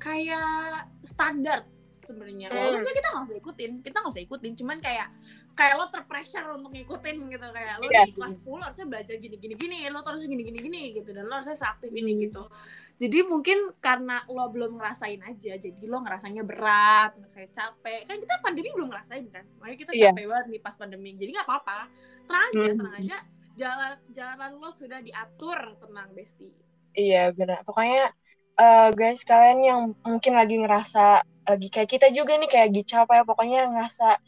kayak 0.00 0.88
standar 1.04 1.68
sebenarnya. 2.08 2.48
Walaupun 2.48 2.80
sebenarnya 2.80 2.96
kita 2.96 3.08
nggak 3.12 3.26
usah 3.28 3.38
ikutin 3.38 3.72
kita 3.84 3.96
nggak 4.00 4.12
usah 4.16 4.24
ikutin. 4.24 4.52
Cuman 4.56 4.78
kayak 4.80 5.08
kayak 5.52 5.74
lo 5.76 5.86
terpressure 5.88 6.46
untuk 6.50 6.72
ngikutin 6.72 7.16
gitu 7.28 7.46
kayak 7.50 7.74
lo 7.78 7.86
Iya. 7.86 8.02
di 8.04 8.12
kelas 8.12 8.32
10 8.38 8.60
harusnya 8.60 8.86
belajar 8.86 9.14
gini 9.16 9.36
gini 9.36 9.54
gini 9.54 9.76
lo 9.86 10.00
terus 10.00 10.22
gini 10.22 10.40
gini 10.40 10.58
gini 10.58 10.80
gitu 10.94 11.10
dan 11.10 11.24
lo 11.24 11.34
harusnya 11.36 11.54
seaktif 11.54 11.90
ini 11.90 12.12
gitu 12.24 12.48
jadi 12.96 13.18
mungkin 13.22 13.58
karena 13.78 14.24
lo 14.26 14.48
belum 14.48 14.76
ngerasain 14.76 15.20
aja 15.20 15.52
jadi 15.54 15.84
lo 15.84 16.00
ngerasanya 16.00 16.42
berat 16.42 17.12
saya 17.28 17.48
capek 17.48 18.04
kan 18.04 18.16
kita 18.16 18.34
pandemi 18.40 18.68
belum 18.70 18.88
ngerasain 18.88 19.26
kan 19.28 19.44
makanya 19.58 19.78
kita 19.78 19.92
Iya. 19.92 20.10
capek 20.10 20.24
banget 20.26 20.46
nih 20.48 20.60
pas 20.60 20.74
pandemi 20.74 21.10
jadi 21.14 21.30
nggak 21.32 21.46
apa-apa 21.46 21.78
tenang 22.24 22.42
aja 22.46 22.58
Hmm. 22.60 22.76
tenang 22.76 22.94
aja 22.96 23.16
jalan 23.52 23.92
jalan 24.10 24.50
lo 24.56 24.70
sudah 24.70 24.98
diatur 25.00 25.58
tenang 25.76 26.08
besti 26.12 26.48
Iya 26.90 27.30
benar. 27.30 27.62
Pokoknya 27.62 28.10
eh, 28.56 28.88
guys 28.92 29.22
kalian 29.22 29.58
yang 29.62 29.80
mungkin 30.02 30.34
lagi 30.34 30.58
ngerasa 30.58 31.22
lagi 31.46 31.68
kayak 31.68 31.86
kita 31.88 32.06
juga 32.10 32.34
nih 32.34 32.46
kayak 32.46 32.66
lagi 32.66 32.82
capek 32.84 33.22
pokoknya 33.22 33.70
ngerasa 33.70 34.18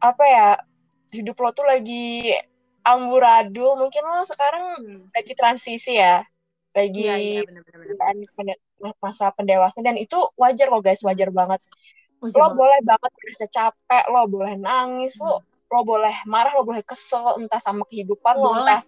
apa 0.00 0.24
ya 0.24 0.48
hidup 1.12 1.36
lo 1.38 1.50
tuh 1.52 1.66
lagi 1.68 2.32
amburadul 2.82 3.76
mungkin 3.76 4.02
lo 4.04 4.24
sekarang 4.24 4.64
hmm. 4.80 5.02
lagi 5.12 5.32
transisi 5.36 6.00
ya 6.00 6.24
lagi 6.72 7.02
iya 7.04 7.16
iya 7.18 7.40
benar-benar 7.44 8.26
pende- 8.32 8.62
masa 9.02 9.28
pendewasaan 9.36 9.84
dan 9.84 9.96
itu 10.00 10.16
wajar 10.40 10.72
kok 10.72 10.82
guys 10.82 11.04
wajar 11.04 11.28
banget 11.28 11.60
Oh, 12.20 12.28
lo 12.28 12.52
boleh 12.52 12.84
banget 12.84 13.12
merasa 13.16 13.48
capek 13.48 14.04
lo 14.12 14.28
boleh 14.28 14.52
nangis 14.60 15.16
lo 15.24 15.40
lo 15.72 15.80
boleh 15.88 16.12
marah 16.28 16.52
lo 16.52 16.68
boleh 16.68 16.84
kesel 16.84 17.40
entah 17.40 17.56
sama 17.56 17.88
kehidupan 17.88 18.36
lo 18.36 18.52
Boleh. 18.52 18.76
entah 18.76 18.80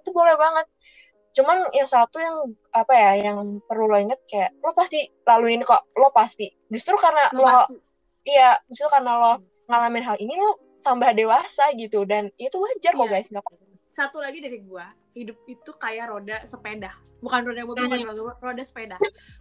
itu 0.00 0.08
boleh 0.08 0.32
banget 0.40 0.66
cuman 1.36 1.68
yang 1.76 1.84
satu 1.84 2.16
yang 2.16 2.32
apa 2.72 2.92
ya 2.96 3.10
yang 3.28 3.60
perlu 3.68 3.92
lo 3.92 4.00
inget 4.00 4.20
kayak 4.24 4.56
lo 4.64 4.72
pasti 4.72 5.04
laluin 5.28 5.60
kok 5.60 5.84
lo 6.00 6.08
pasti 6.16 6.48
justru 6.72 6.96
karena 6.96 7.28
Lo 7.36 7.44
lo, 7.44 7.48
pasti. 7.68 7.76
Iya 8.24 8.58
justru 8.66 8.88
karena 8.88 9.12
lo 9.14 9.32
ngalamin 9.66 10.02
hal 10.02 10.16
ini 10.16 10.34
lo 10.34 10.54
tambah 10.78 11.10
dewasa 11.12 11.70
gitu. 11.74 12.02
Dan 12.02 12.30
itu 12.36 12.54
wajar 12.54 12.92
kok 12.92 13.02
Iya. 13.02 13.12
guys. 13.12 13.28
Nggak 13.28 13.44
satu 13.92 14.18
lagi 14.18 14.40
dari 14.40 14.58
gua 14.60 14.88
hidup 15.12 15.36
itu 15.44 15.70
kayak 15.76 16.08
roda 16.08 16.40
sepeda. 16.42 16.90
Bukan 17.20 17.44
roda 17.44 17.62
mobil 17.62 17.86
bukan 17.86 18.02
roda, 18.04 18.34
roda 18.40 18.62
sepeda. 18.62 18.96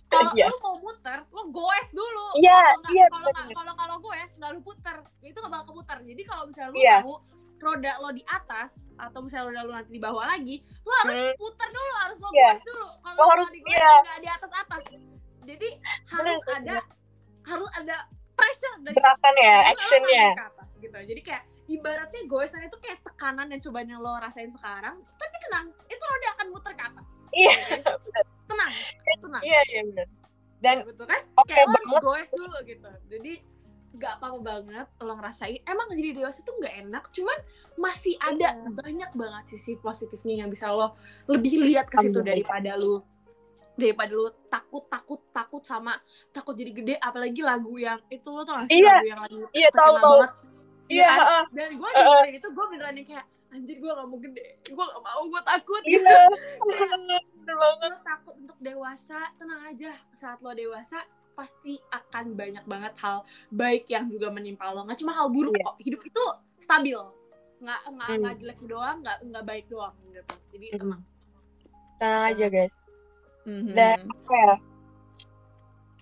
Kalau 0.06 0.30
Iya. 0.34 0.46
lu 0.48 0.58
mau 0.60 0.76
muter 0.78 1.24
lu 1.30 1.50
goes 1.50 1.88
dulu. 1.92 2.26
Iya, 2.38 2.52
Kalau 2.54 2.78
nggak- 2.78 2.94
iya, 2.94 3.06
kalau 3.08 3.30
kalau 3.56 3.74
kalau 3.74 3.96
goes 3.98 4.32
nggak 4.36 4.52
lu 4.52 4.60
puter. 4.62 4.98
Itu 5.22 5.38
nggak 5.40 5.50
bakal 5.52 5.66
keputar 5.68 5.98
jadi 6.02 6.22
kalau 6.24 6.44
misalnya 6.46 6.70
lu 6.70 6.78
Iya. 6.78 6.98
mau 7.02 7.18
roda 7.58 7.92
lo 7.98 8.10
di 8.10 8.24
atas 8.26 8.70
atau 8.98 9.20
misalnya 9.22 9.46
roda 9.48 9.62
lo 9.64 9.72
nanti 9.72 9.92
di 9.92 10.02
bawah 10.02 10.26
lagi 10.28 10.56
lu 10.82 10.92
harus 11.00 11.14
Hmm. 11.16 11.34
putar 11.38 11.70
dulu 11.70 11.94
harus 11.96 12.18
mau 12.18 12.32
Iya. 12.32 12.52
goes 12.52 12.64
dulu. 12.68 12.88
Kalau 13.00 13.18
Lo 13.18 13.26
harus- 13.32 13.52
di 13.52 13.60
goes 13.62 13.82
nggak 14.04 14.20
di 14.20 14.30
atas 14.30 14.52
atas 14.52 14.82
jadi 15.42 15.70
harus 16.08 16.42
ada 16.48 16.76
harus 17.44 17.70
ada 17.74 17.98
pressure 18.42 18.76
dari 18.82 18.96
gerakan 18.98 19.34
ya 19.38 19.56
lo 19.62 19.70
actionnya 19.70 20.28
atas, 20.34 20.70
gitu. 20.82 20.98
Jadi 20.98 21.22
kayak 21.22 21.44
ibaratnya 21.70 22.22
goesan 22.26 22.66
itu 22.66 22.78
kayak 22.82 23.00
tekanan 23.06 23.48
yang 23.54 23.62
cobanya 23.62 23.96
lo 24.02 24.18
rasain 24.18 24.50
sekarang 24.50 24.98
tapi 25.16 25.36
tenang 25.46 25.70
itu 25.86 26.04
roda 26.04 26.28
akan 26.36 26.48
muter 26.50 26.74
ke 26.74 26.84
atas. 26.84 27.08
Iya. 27.32 27.54
tenang 28.50 28.72
tenang. 29.22 29.42
Iya 29.46 29.62
iya 29.70 29.82
benar 29.88 30.08
dan 30.62 30.76
betul 30.86 31.06
kan? 31.10 31.22
oke 31.42 31.50
kayak 31.50 31.66
lo 31.66 31.74
banget. 31.74 32.02
goes 32.06 32.30
dulu 32.34 32.58
gitu. 32.66 32.90
Jadi 33.10 33.34
nggak 33.92 34.14
apa-apa 34.24 34.40
banget 34.40 34.88
lo 35.04 35.14
ngerasain. 35.20 35.60
Emang 35.68 35.88
jadi 35.92 36.10
dewasa 36.16 36.40
tuh 36.44 36.56
nggak 36.60 36.76
enak 36.88 37.04
cuman 37.12 37.40
masih 37.80 38.16
ada 38.20 38.56
Iya. 38.56 38.70
banyak 38.72 39.12
banget 39.16 39.44
sisi 39.56 39.76
positifnya 39.80 40.44
yang 40.44 40.50
bisa 40.52 40.72
lo 40.72 40.96
lebih 41.28 41.60
lihat 41.64 41.88
ke 41.88 41.98
situ 42.04 42.20
daripada 42.20 42.76
lo 42.76 43.04
daripada 43.74 44.12
lu 44.12 44.28
takut 44.46 44.84
takut 44.86 45.22
takut 45.30 45.62
sama 45.62 45.96
takut 46.30 46.54
jadi 46.54 46.72
gede 46.72 46.96
apalagi 46.98 47.40
lagu 47.40 47.76
yang 47.76 48.00
itu 48.08 48.28
lo 48.28 48.42
tau 48.42 48.58
gak 48.58 48.68
sih 48.68 48.80
Iya. 48.80 48.94
lagu 48.94 49.08
yang 49.08 49.22
lagi 49.22 49.36
Iya, 49.52 49.70
tahu, 49.72 49.94
tahu. 49.98 50.14
banget 50.18 50.32
iya 50.88 51.08
kan? 51.08 51.18
heeh. 51.18 51.44
dan 51.52 51.70
gue 51.74 51.90
Uh-uh. 51.90 52.04
dengerin 52.20 52.36
itu 52.36 52.48
gue 52.50 52.66
beneran 52.68 52.94
yang 52.94 53.08
kayak 53.08 53.26
anjir 53.50 53.76
gue 53.78 53.92
gak 53.92 54.06
mau 54.06 54.18
gede 54.18 54.46
gue 54.66 54.84
gak 54.86 55.02
mau 55.02 55.22
gue 55.26 55.42
takut 55.46 55.82
gitu 55.84 56.04
iya 56.70 56.88
bener 56.92 57.24
banget 57.54 57.92
lo 57.92 58.00
takut 58.02 58.36
untuk 58.38 58.58
dewasa 58.60 59.20
tenang 59.36 59.62
aja 59.66 59.92
saat 60.14 60.40
lo 60.40 60.52
dewasa 60.52 61.00
pasti 61.32 61.80
akan 61.90 62.26
banyak 62.34 62.64
banget 62.66 62.94
hal 62.98 63.24
baik 63.50 63.88
yang 63.88 64.08
juga 64.08 64.28
menimpa 64.28 64.68
lo 64.68 64.84
nggak 64.84 65.00
cuma 65.00 65.12
hal 65.14 65.28
buruk 65.28 65.52
Iya. 65.54 65.64
kok 65.64 65.76
hidup 65.80 66.02
itu 66.02 66.24
stabil 66.60 67.00
nggak 67.58 67.80
nggak 67.90 68.08
Hmm. 68.12 68.36
jelek 68.36 68.60
doang 68.64 68.98
nggak 69.00 69.18
nggak 69.24 69.44
baik 69.46 69.66
doang 69.68 69.96
gitu 70.06 70.22
jadi 70.52 70.68
Hmm. 70.68 70.80
tenang 70.82 71.02
tenang 71.98 72.24
aja 72.28 72.46
guys 72.48 72.74
Mhm. 73.44 73.74
Dan- 73.74 74.06
apa 74.06 74.34
ya 74.36 74.54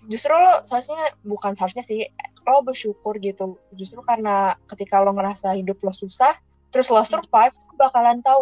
justru 0.05 0.31
lo 0.31 0.63
seharusnya 0.63 0.99
bukan 1.21 1.53
seharusnya 1.53 1.83
sih 1.83 2.07
lo 2.43 2.63
bersyukur 2.63 3.19
gitu 3.19 3.59
justru 3.71 3.99
karena 4.01 4.57
ketika 4.65 4.99
lo 4.99 5.11
ngerasa 5.11 5.53
hidup 5.53 5.77
lo 5.79 5.91
susah 5.91 6.33
terus 6.69 6.87
lo 6.89 7.03
survive 7.03 7.53
lo 7.53 7.73
bakalan 7.75 8.19
tahu 8.19 8.41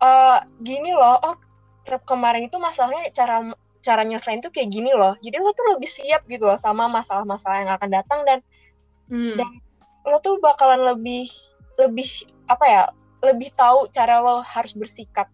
eh 0.00 0.38
gini 0.58 0.90
loh 0.90 1.20
oh 1.20 1.36
ke- 1.84 2.02
kemarin 2.02 2.48
itu 2.48 2.56
masalahnya 2.56 3.12
cara 3.12 3.44
cara 3.80 4.02
nyelesain 4.04 4.40
tuh 4.40 4.50
kayak 4.50 4.68
gini 4.68 4.92
loh 4.92 5.12
jadi 5.20 5.38
lo 5.38 5.52
tuh 5.52 5.76
lebih 5.76 5.88
siap 5.88 6.24
gitu 6.24 6.44
loh 6.44 6.56
sama 6.56 6.88
masalah-masalah 6.88 7.56
yang 7.64 7.72
akan 7.72 7.90
datang 7.92 8.20
dan 8.24 8.38
Hmm. 9.06 9.36
dan- 9.36 9.60
lo 10.02 10.16
tuh 10.18 10.40
bakalan 10.40 10.96
lebih 10.96 11.28
lebih 11.76 12.08
apa 12.48 12.64
ya 12.64 12.82
lebih 13.20 13.52
tahu 13.52 13.92
cara 13.92 14.18
lo 14.18 14.40
harus 14.40 14.72
bersikap 14.72 15.28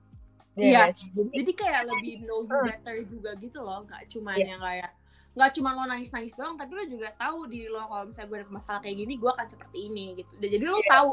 Iya. 0.57 0.83
sih? 0.90 1.09
jadi 1.11 1.31
jadi 1.35 1.53
kayak 1.55 1.83
lebih 1.87 2.12
know 2.23 2.40
you 2.40 2.49
Hmm. 2.49 2.64
better 2.64 2.95
juga 3.05 3.31
gitu 3.37 3.59
loh 3.61 3.85
nggak 3.85 4.03
cuma 4.09 4.31
Iya. 4.33 4.47
yang 4.51 4.61
kayak 4.61 4.90
nggak 5.33 5.51
cuma 5.53 5.69
lo 5.71 5.85
nangis 5.85 6.09
nangis 6.09 6.33
doang 6.33 6.57
tapi 6.57 6.73
lo 6.73 6.85
juga 6.87 7.12
tahu 7.12 7.45
diri 7.45 7.69
lo 7.69 7.85
kalau 7.85 8.05
misalnya 8.07 8.25
gue 8.27 8.38
ada 8.38 8.49
masalah 8.49 8.81
kayak 8.81 8.97
gini 8.97 9.14
gue 9.14 9.29
akan 9.29 9.47
seperti 9.47 9.79
ini 9.85 10.05
gitu 10.16 10.33
dan 10.35 10.49
jadi 10.49 10.64
lo 10.64 10.79
Iya. 10.79 10.90
tahu 10.90 11.09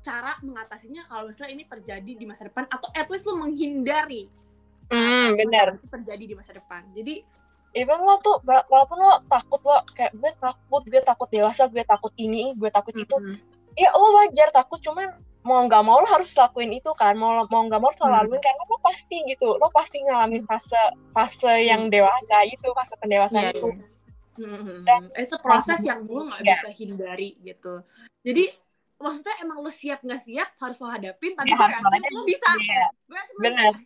cara 0.00 0.32
mengatasinya 0.40 1.02
kalau 1.04 1.24
misalnya 1.26 1.52
ini 1.52 1.64
terjadi 1.66 2.12
di 2.14 2.24
masa 2.24 2.42
depan 2.44 2.64
atau 2.66 2.88
at 2.90 3.06
least 3.06 3.24
lo 3.24 3.36
menghindari 3.36 4.32
hmm, 4.86 4.96
hal 4.96 5.32
benar 5.36 5.68
terjadi 5.84 6.24
di 6.24 6.34
masa 6.34 6.52
depan 6.52 6.88
jadi 6.90 7.20
even 7.74 8.00
lo 8.00 8.16
tuh 8.18 8.40
wa- 8.40 8.64
walaupun 8.64 8.96
lo 8.96 9.20
takut 9.22 9.60
lo 9.60 9.76
kayak 9.90 10.14
gue 10.14 10.30
takut 10.32 10.82
gue 10.82 11.00
takut 11.02 11.28
dewasa 11.28 11.68
gue 11.68 11.84
takut 11.84 12.14
ini 12.16 12.54
gue 12.54 12.70
takut 12.70 12.94
itu 12.94 13.12
Mhm. 13.12 13.36
ya 13.74 13.92
lo 13.92 14.08
wajar 14.16 14.48
takut 14.50 14.80
cuman 14.80 15.10
mau 15.46 15.62
nggak 15.62 15.80
mau 15.80 16.02
lo 16.02 16.08
harus 16.08 16.34
lakuin 16.34 16.74
itu 16.74 16.90
kan 16.92 17.14
mau 17.14 17.46
mau 17.46 17.62
nggak 17.62 17.78
mau 17.78 17.88
lo 17.88 17.96
Hmm. 18.02 18.14
laluin 18.18 18.40
karena 18.40 18.62
lo 18.62 18.76
pasti 18.78 19.22
gitu 19.24 19.54
lo 19.54 19.70
pasti 19.70 20.02
ngalamin 20.02 20.42
fase 20.42 20.76
fase 21.10 21.64
yang 21.64 21.86
dewasa 21.86 22.42
itu 22.44 22.66
fase 22.72 22.94
pendewasaan 22.96 23.46
Hmm. 23.46 23.46
Iya, 23.46 23.54
itu 23.54 23.68
iya. 23.68 23.86
Mhm. 24.36 24.76
Dan- 24.84 25.10
It's 25.14 25.30
a 25.30 25.38
proses 25.38 25.80
yang 25.80 26.02
lo 26.04 26.26
nggak 26.26 26.42
Iya. 26.42 26.54
bisa 26.56 26.68
hindari 26.74 27.30
gitu 27.40 27.74
jadi 28.20 28.44
maksudnya 28.96 29.34
emang 29.38 29.60
lo 29.60 29.70
siap 29.70 30.02
nggak 30.02 30.20
siap 30.20 30.48
harus 30.56 30.76
lo 30.76 30.88
hadapin 30.88 31.32
tapi 31.32 31.46
Ya, 31.46 31.56
banget. 31.56 32.02
lo 32.10 32.20
bisa 32.24 32.48
bener. 33.38 33.72
bisa. 33.72 33.84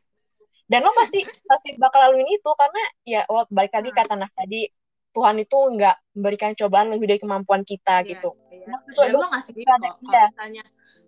Dan 0.64 0.81
lo 0.81 0.90
pasti 0.92 1.20
pasti 1.51 1.75
bakal 1.77 2.01
laluin 2.01 2.27
itu 2.27 2.51
karena 2.53 2.83
ya 3.05 3.20
lo 3.27 3.44
balik 3.49 3.70
lagi 3.70 3.90
Hmm. 3.90 3.99
kata 4.01 4.14
Nah 4.16 4.31
tadi 4.33 4.64
Tuhan 5.11 5.37
itu 5.37 5.59
nggak 5.75 5.96
memberikan 6.14 6.55
cobaan 6.55 6.88
lebih 6.88 7.07
dari 7.07 7.18
kemampuan 7.18 7.62
kita 7.62 8.01
Iya, 8.01 8.09
gitu. 8.09 8.31
iya. 8.49 8.64
Nah, 8.64 8.79
Dan 8.79 8.87
sesuai 8.87 9.09
lo 9.12 9.27
nggak 9.27 9.44
sendiri 9.44 9.66
Iya. 9.66 10.25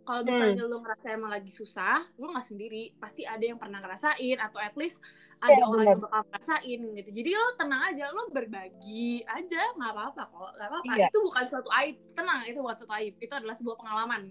Kalau 0.02 0.20
misalnya 0.20 0.34
Hmm. 0.42 0.54
misalnya 0.58 0.64
lo 0.68 0.78
ngerasa 0.80 1.06
emang 1.10 1.30
lagi 1.30 1.50
susah 1.50 1.98
lo 2.12 2.26
nggak 2.28 2.44
sendiri 2.44 2.82
pasti 2.96 3.22
ada 3.24 3.40
yang 3.40 3.56
pernah 3.56 3.78
ngerasain 3.78 4.36
atau 4.36 4.58
at 4.58 4.74
least 4.74 4.98
ada 5.38 5.52
Iya, 5.52 5.62
orang 5.62 5.72
bener. 5.76 5.88
yang 5.88 6.02
bakal 6.02 6.22
ngerasain 6.24 6.80
gitu 6.92 7.10
jadi 7.12 7.30
lo 7.32 7.46
tenang 7.54 7.82
aja 7.84 8.04
lo 8.08 8.22
berbagi 8.28 9.06
aja 9.24 9.62
nggak 9.72 9.90
apa-apa 9.90 10.22
kok 10.24 10.50
nggak 10.52 10.68
apa-apa 10.68 10.92
Iya. 10.92 11.06
itu 11.06 11.18
bukan 11.20 11.44
suatu 11.46 11.70
aib 11.72 11.96
tenang 12.12 12.40
itu 12.44 12.58
bukan 12.58 12.76
suatu 12.76 12.92
aib 12.94 13.14
itu 13.16 13.32
adalah 13.32 13.54
sebuah 13.54 13.76
pengalaman 13.76 14.22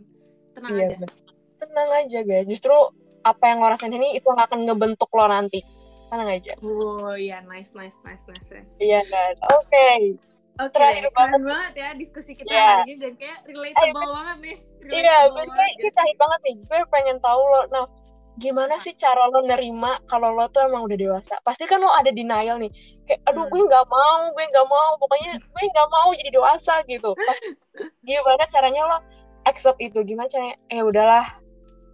tenang 0.51 0.71
Iya, 0.71 0.85
aja 0.85 0.95
bener. 0.97 1.11
tenang 1.57 1.89
aja 1.95 2.19
guys. 2.21 2.45
Justru 2.45 2.75
apa 3.21 3.43
yang 3.45 3.57
lo 3.57 3.67
rasain 3.67 3.91
ini 3.91 4.17
itu 4.17 4.25
akan 4.25 4.65
ngebentuk 4.65 5.07
lo 5.09 5.25
nanti. 5.25 5.61
Tenang 6.07 6.27
aja. 6.27 6.53
oh 6.59 7.13
iya 7.13 7.39
nice 7.41 7.71
nice 7.71 7.95
nice 8.01 8.25
nice, 8.25 8.49
nice. 8.49 8.75
Iya 8.75 8.99
kan. 9.05 9.33
Oke. 9.53 10.17
Oke, 10.61 10.73
Terakhir 10.73 11.05
keren 11.09 11.41
banget 11.41 11.73
ya 11.73 11.89
diskusi 11.93 12.31
kita 12.31 12.47
Iya. 12.47 12.65
hari 12.77 12.81
ini 12.85 12.95
dan 12.97 13.13
kayak 13.17 13.37
relatable 13.43 14.11
banget 14.13 14.37
nih. 14.39 14.55
Iya, 14.81 15.17
Relatable 15.17 15.33
bener 15.33 15.49
banget, 15.51 15.73
ini 15.73 15.89
terakhir 15.89 16.17
banget 16.17 16.39
nih. 16.41 16.55
Gue 16.61 16.79
pengen 16.87 17.17
tahu 17.17 17.41
lo, 17.41 17.61
nah 17.67 17.85
gimana 18.33 18.75
sih 18.77 18.93
cara 18.93 19.27
lo 19.27 19.39
nerima 19.41 19.91
kalau 20.05 20.31
lo 20.31 20.45
tuh 20.47 20.61
emang 20.63 20.85
udah 20.85 20.97
dewasa? 20.97 21.35
Pasti 21.41 21.65
kan 21.65 21.77
lo 21.77 21.89
ada 21.89 22.09
denial 22.09 22.57
nih. 22.57 22.71
Kayak, 23.03 23.21
aduh 23.25 23.43
Hmm. 23.43 23.51
gue 23.51 23.61
nggak 23.65 23.85
mau, 23.87 24.19
gue 24.29 24.45
nggak 24.47 24.67
mau. 24.67 24.89
Pokoknya 24.97 25.31
gue 25.37 25.63
nggak 25.67 25.89
mau 25.89 26.09
jadi 26.13 26.29
dewasa 26.29 26.73
gitu. 26.85 27.09
Pasti 27.17 27.47
gimana 28.07 28.43
caranya 28.45 28.81
lo 28.85 28.97
accept 29.43 29.79
itu? 29.79 29.99
Gimana 30.01 30.29
caranya? 30.29 30.57
Eh 30.67 30.81
udahlah, 30.81 31.25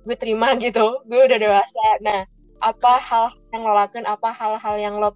gue 0.04 0.16
terima 0.16 0.52
gitu. 0.60 1.00
Gue 1.06 1.24
udah 1.24 1.40
dewasa. 1.40 1.86
Nah, 2.04 2.28
apa 2.58 2.94
hal 2.98 3.26
yang 3.52 3.64
lo 3.64 3.74
lakuin? 3.74 4.04
Apa 4.04 4.30
hal-hal 4.30 4.76
yang 4.78 4.96
lo 4.98 5.14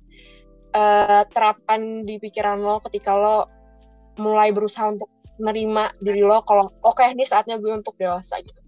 eh, 0.71 1.23
terapkan 1.27 2.01
di 2.01 2.15
pikiran 2.17 2.57
lo 2.57 2.79
ketika 2.81 3.13
lo 3.13 3.47
mulai 4.17 4.51
berusaha 4.51 4.87
untuk 4.87 5.09
menerima 5.37 5.97
diri 5.97 6.21
lo 6.21 6.43
kalau 6.43 6.69
oke 6.81 7.01
ini 7.01 7.23
saatnya 7.23 7.57
gue 7.57 7.71
untuk 7.71 7.95
dewasa 7.95 8.39
gitu. 8.39 8.61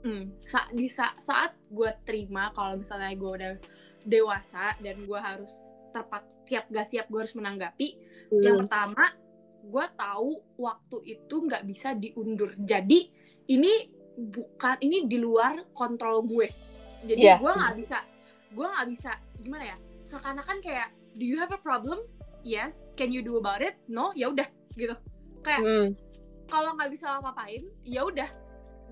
Hmm, 0.00 0.32
sa- 0.40 0.70
di 0.72 0.88
sa- 0.88 1.16
saat 1.18 1.52
gue 1.68 1.90
terima 2.02 2.48
kalau 2.50 2.80
misalnya 2.80 3.12
gue 3.12 3.30
udah 3.30 3.52
dewasa 4.00 4.72
dan 4.80 5.04
gue 5.04 5.20
harus 5.20 5.52
tepat 5.90 6.22
siap 6.46 6.64
gak 6.70 6.86
siap 6.86 7.06
gue 7.10 7.20
harus 7.20 7.34
menanggapi. 7.34 7.88
Yang 8.30 8.64
pertama, 8.64 9.04
gue 9.60 9.86
tahu 9.92 10.30
waktu 10.56 10.96
itu 11.04 11.34
nggak 11.44 11.66
bisa 11.66 11.92
diundur. 11.92 12.54
Jadi 12.56 13.10
ini 13.50 13.90
bukan 14.16 14.78
ini 14.80 15.04
di 15.04 15.18
luar 15.18 15.68
kontrol 15.74 16.22
gue. 16.22 16.46
Jadi 17.04 17.20
Iya. 17.20 17.36
gue 17.36 17.50
nggak 17.50 17.74
bisa, 17.76 17.98
gue 18.54 18.66
nggak 18.66 18.88
bisa 18.88 19.10
gimana 19.36 19.64
ya? 19.66 19.76
Seakan-akan 20.06 20.58
kayak, 20.62 20.88
do 21.20 21.28
you 21.28 21.36
have 21.36 21.52
a 21.52 21.60
problem? 21.60 22.00
Yes. 22.40 22.88
Can 22.96 23.12
you 23.12 23.20
do 23.20 23.36
about 23.36 23.60
it? 23.60 23.76
No. 23.84 24.16
Ya 24.16 24.32
udah 24.32 24.48
gitu. 24.74 24.96
Kayak 25.40 25.60
Hmm, 25.60 25.86
kalau 26.48 26.72
nggak 26.74 26.90
bisa 26.90 27.20
apa-apain, 27.20 27.68
ya 27.84 28.00
udah 28.02 28.28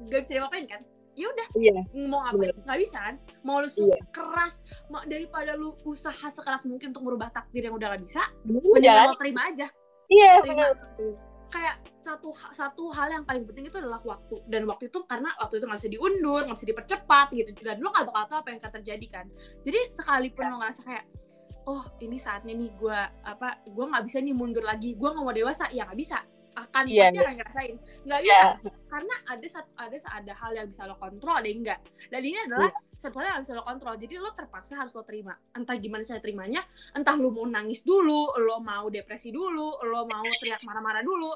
nggak 0.04 0.20
bisa 0.22 0.32
diapain 0.36 0.68
kan? 0.68 0.84
Ya 1.18 1.26
udah 1.26 1.48
iya, 1.58 1.74
mau 2.06 2.22
ngapain 2.22 2.54
nggak 2.62 2.78
bisa 2.78 2.98
kan 3.02 3.18
mau 3.42 3.58
lu 3.58 3.66
Iya. 3.66 3.98
keras 4.14 4.62
mau 4.86 5.02
daripada 5.02 5.58
lu 5.58 5.74
usaha 5.82 6.14
sekeras 6.30 6.62
mungkin 6.62 6.94
untuk 6.94 7.02
merubah 7.02 7.34
takdir 7.34 7.66
yang 7.66 7.74
udah 7.74 7.90
gak 7.90 8.06
bisa 8.06 8.22
Lu 8.46 8.62
mending 8.62 8.86
lo 8.86 9.18
terima 9.18 9.50
aja 9.50 9.66
Iya, 10.06 10.46
terima 10.46 10.70
benar. 10.70 11.18
kayak 11.50 11.74
satu 11.98 12.30
satu 12.54 12.94
hal 12.94 13.10
yang 13.10 13.26
paling 13.26 13.42
penting 13.50 13.66
itu 13.66 13.82
adalah 13.82 13.98
waktu 14.06 14.46
dan 14.46 14.62
waktu 14.70 14.94
itu 14.94 15.02
karena 15.10 15.34
waktu 15.42 15.58
itu 15.58 15.64
nggak 15.66 15.78
bisa 15.82 15.90
diundur 15.90 16.40
nggak 16.46 16.54
bisa 16.54 16.68
dipercepat 16.70 17.26
gitu 17.34 17.50
dan 17.66 17.76
lo 17.82 17.90
nggak 17.90 18.06
bakal 18.14 18.22
tahu 18.30 18.38
apa 18.38 18.48
yang 18.54 18.58
akan 18.62 18.72
terjadi 18.78 19.06
kan 19.10 19.26
jadi 19.66 19.80
sekalipun 19.98 20.44
lo 20.46 20.56
ngerasa 20.62 20.80
kayak 20.86 21.04
oh 21.68 21.84
ini 22.00 22.16
saatnya 22.16 22.56
nih 22.56 22.72
gue 22.80 22.98
apa 23.28 23.60
gue 23.68 23.84
nggak 23.84 24.04
bisa 24.08 24.18
nih 24.24 24.32
mundur 24.32 24.64
lagi 24.64 24.96
gue 24.96 25.08
nggak 25.08 25.24
mau 25.24 25.36
dewasa. 25.36 25.68
Ya 25.68 25.84
nggak 25.84 26.00
bisa. 26.00 26.18
Akan 26.58 26.90
Iya, 26.90 27.06
pasti 27.06 27.14
iya. 27.14 27.22
akan 27.22 27.34
ngerasain. 27.38 27.76
Nggak 28.02 28.20
bisa. 28.24 28.34
Iya, 28.34 28.44
karena 28.90 29.14
ada 29.30 29.46
satu 29.46 29.70
ada 29.78 29.96
ada 30.10 30.32
hal 30.34 30.52
yang 30.58 30.66
bisa 30.72 30.82
lo 30.88 30.96
kontrol 30.98 31.36
ada 31.38 31.46
yang 31.46 31.60
enggak 31.62 31.78
dan 32.10 32.20
ini 32.24 32.38
adalah 32.50 32.72
satu 32.98 33.14
hal 33.22 33.26
yang 33.30 33.42
bisa 33.46 33.54
lo 33.54 33.62
kontrol. 33.62 33.94
Jadi 33.94 34.14
lo 34.18 34.30
terpaksa 34.34 34.74
harus 34.74 34.90
lo 34.96 35.04
terima. 35.06 35.38
Entah 35.54 35.76
gimana 35.78 36.02
saya 36.02 36.18
terimanya 36.18 36.64
entah 36.96 37.14
lo 37.14 37.30
mau 37.30 37.46
nangis 37.46 37.86
dulu 37.86 38.34
lo 38.42 38.58
mau 38.58 38.90
depresi 38.90 39.30
dulu 39.30 39.78
lo 39.86 40.00
mau 40.08 40.24
teriak 40.42 40.64
marah-marah 40.66 41.04
dulu. 41.06 41.30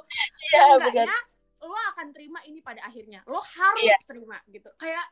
Iya, 0.50 0.64
benar. 0.80 0.90
enggaknya 0.90 1.18
lo 1.62 1.78
akan 1.94 2.06
terima 2.10 2.38
ini 2.48 2.58
pada 2.58 2.82
akhirnya. 2.82 3.22
Lo 3.30 3.38
harus 3.38 3.84
Iya. 3.86 3.94
terima 4.08 4.42
gitu. 4.50 4.74
Kayak 4.74 5.06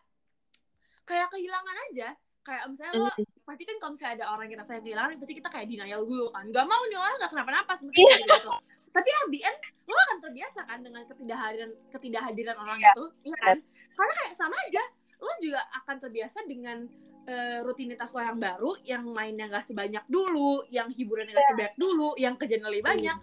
kayak 1.07 1.31
kehilangan 1.31 1.77
aja 1.91 2.09
kayak 2.41 2.65
misalnya 2.67 2.93
lo 2.97 3.09
Mm. 3.13 3.27
pasti 3.45 3.63
kan 3.63 3.77
kalau 3.79 3.93
misalnya 3.93 4.15
ada 4.17 4.27
orang 4.31 4.45
yang 4.47 4.55
kita 4.55 4.65
sayang 4.65 4.85
kehilangan 4.85 5.11
pasti 5.17 5.35
kita 5.37 5.49
kayak 5.49 5.67
denial 5.67 6.03
dulu 6.03 6.27
kan. 6.31 6.45
Gak 6.49 6.67
mau 6.67 6.83
nih 6.87 6.97
orang 6.97 7.15
gak 7.19 7.31
kenapa-napa 7.31 7.73
Iya. 7.73 7.79
sebenarnya 7.79 8.17
gitu. 8.25 8.51
Tapi 8.91 9.09
at 9.09 9.27
the 9.29 9.41
end 9.41 9.59
lo 9.87 10.01
akan 10.01 10.19
terbiasa 10.21 10.61
kan 10.65 10.79
dengan 10.81 11.03
ketidakhadiran 11.05 11.71
ketidakhadiran 11.91 12.57
orang 12.57 12.79
Iya. 12.79 12.91
itu 12.91 13.05
iya 13.25 13.37
kan? 13.39 13.57
Karena 13.93 14.13
kayak 14.17 14.35
sama 14.35 14.57
aja 14.59 14.83
lo 15.19 15.33
juga 15.39 15.61
akan 15.75 15.97
terbiasa 16.01 16.39
dengan 16.45 16.79
eh, 17.23 17.61
rutinitas 17.61 18.11
lo 18.11 18.19
yang 18.19 18.41
baru 18.41 18.71
yang 18.83 19.05
mainnya 19.07 19.47
gak 19.47 19.63
sebanyak 19.63 20.03
dulu 20.07 20.65
yang 20.69 20.89
hiburannya 20.89 21.31
Iya. 21.31 21.39
gak 21.39 21.49
sebanyak 21.53 21.75
dulu 21.77 22.09
yang 22.17 22.35
kerjaan 22.35 22.65
lebih 22.65 22.83
banyak. 22.83 23.17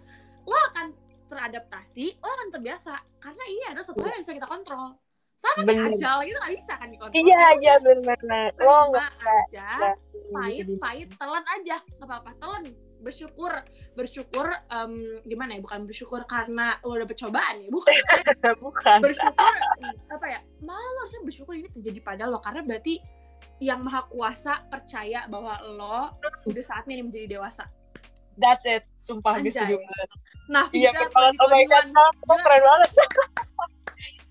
Lo 0.44 0.56
akan 0.70 0.86
teradaptasi 1.28 2.16
lo 2.16 2.28
akan 2.30 2.48
terbiasa. 2.50 2.94
Karena 3.18 3.44
ini 3.44 3.62
adalah 3.66 3.84
satu 3.84 4.00
hal 4.00 4.14
yang 4.14 4.22
bisa 4.22 4.32
kita 4.32 4.48
kontrol 4.48 4.96
sama 5.38 5.62
kayak 5.62 5.70
Bener. 5.70 5.94
ajal 5.94 6.16
gitu 6.22 6.38
gak 6.38 6.52
bisa 6.52 6.72
kan 6.74 6.88
dikontrol 6.90 7.14
Iya, 7.16 7.42
iya 7.56 7.74
benar. 7.78 8.18
Lo 8.18 8.34
terima 8.58 8.82
nggak 8.90 9.08
aja 9.08 9.68
bisa 9.70 9.88
pahit 10.28 10.66
pahit 10.76 11.08
telan 11.14 11.44
aja 11.48 11.76
nggak 11.78 12.04
apa-apa 12.04 12.30
telan 12.36 12.62
bersyukur 12.98 13.52
bersyukur 13.94 14.46
em, 14.68 14.92
gimana 15.22 15.54
ya 15.54 15.62
bukan 15.62 15.86
bersyukur 15.86 16.26
karena 16.26 16.82
lo 16.82 16.98
dapet 16.98 17.14
cobaan 17.16 17.62
ya 17.62 17.70
bukan 17.70 17.94
Bukan. 18.66 18.98
bersyukur 19.00 19.54
apa 20.10 20.26
ya 20.26 20.40
malah 20.60 20.82
lo 20.84 20.98
harusnya 21.00 21.22
bersyukur 21.22 21.54
ini 21.54 21.70
terjadi 21.70 22.02
pada 22.02 22.26
lo 22.26 22.42
karena 22.42 22.60
berarti 22.60 22.98
yang 23.62 23.80
maha 23.80 24.02
kuasa 24.10 24.66
percaya 24.66 25.30
bahwa 25.30 25.54
lo 25.64 26.10
udah 26.44 26.64
saatnya 26.66 26.98
nih 26.98 27.06
menjadi 27.06 27.26
dewasa 27.38 27.70
That's 28.38 28.70
it. 28.70 28.86
Sumpah 28.94 29.42
gue 29.42 29.50
setuju 29.50 29.82
banget. 29.82 30.08
nah 30.46 30.70
Iya, 30.70 30.94
Fiza, 30.94 31.10
banget. 31.10 31.34
Oh 31.42 31.50
my 31.50 31.64
God, 31.66 31.86
2021, 31.90 32.30
lo 32.30 32.34
keren 32.38 32.62
banget. 32.62 32.90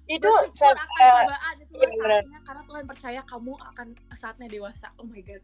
itu 0.07 0.23
bersyukur 0.23 0.55
sa- 0.55 0.73
akan 0.73 1.03
eh, 1.03 1.53
itu 1.63 1.73
iya, 1.77 1.89
saatnya 1.99 2.39
karena 2.47 2.61
Tuhan 2.63 2.83
percaya 2.87 3.21
kamu 3.27 3.53
akan 3.59 3.87
saatnya 4.15 4.47
dewasa 4.47 4.87
oh 4.99 5.07
my 5.07 5.21
god 5.21 5.43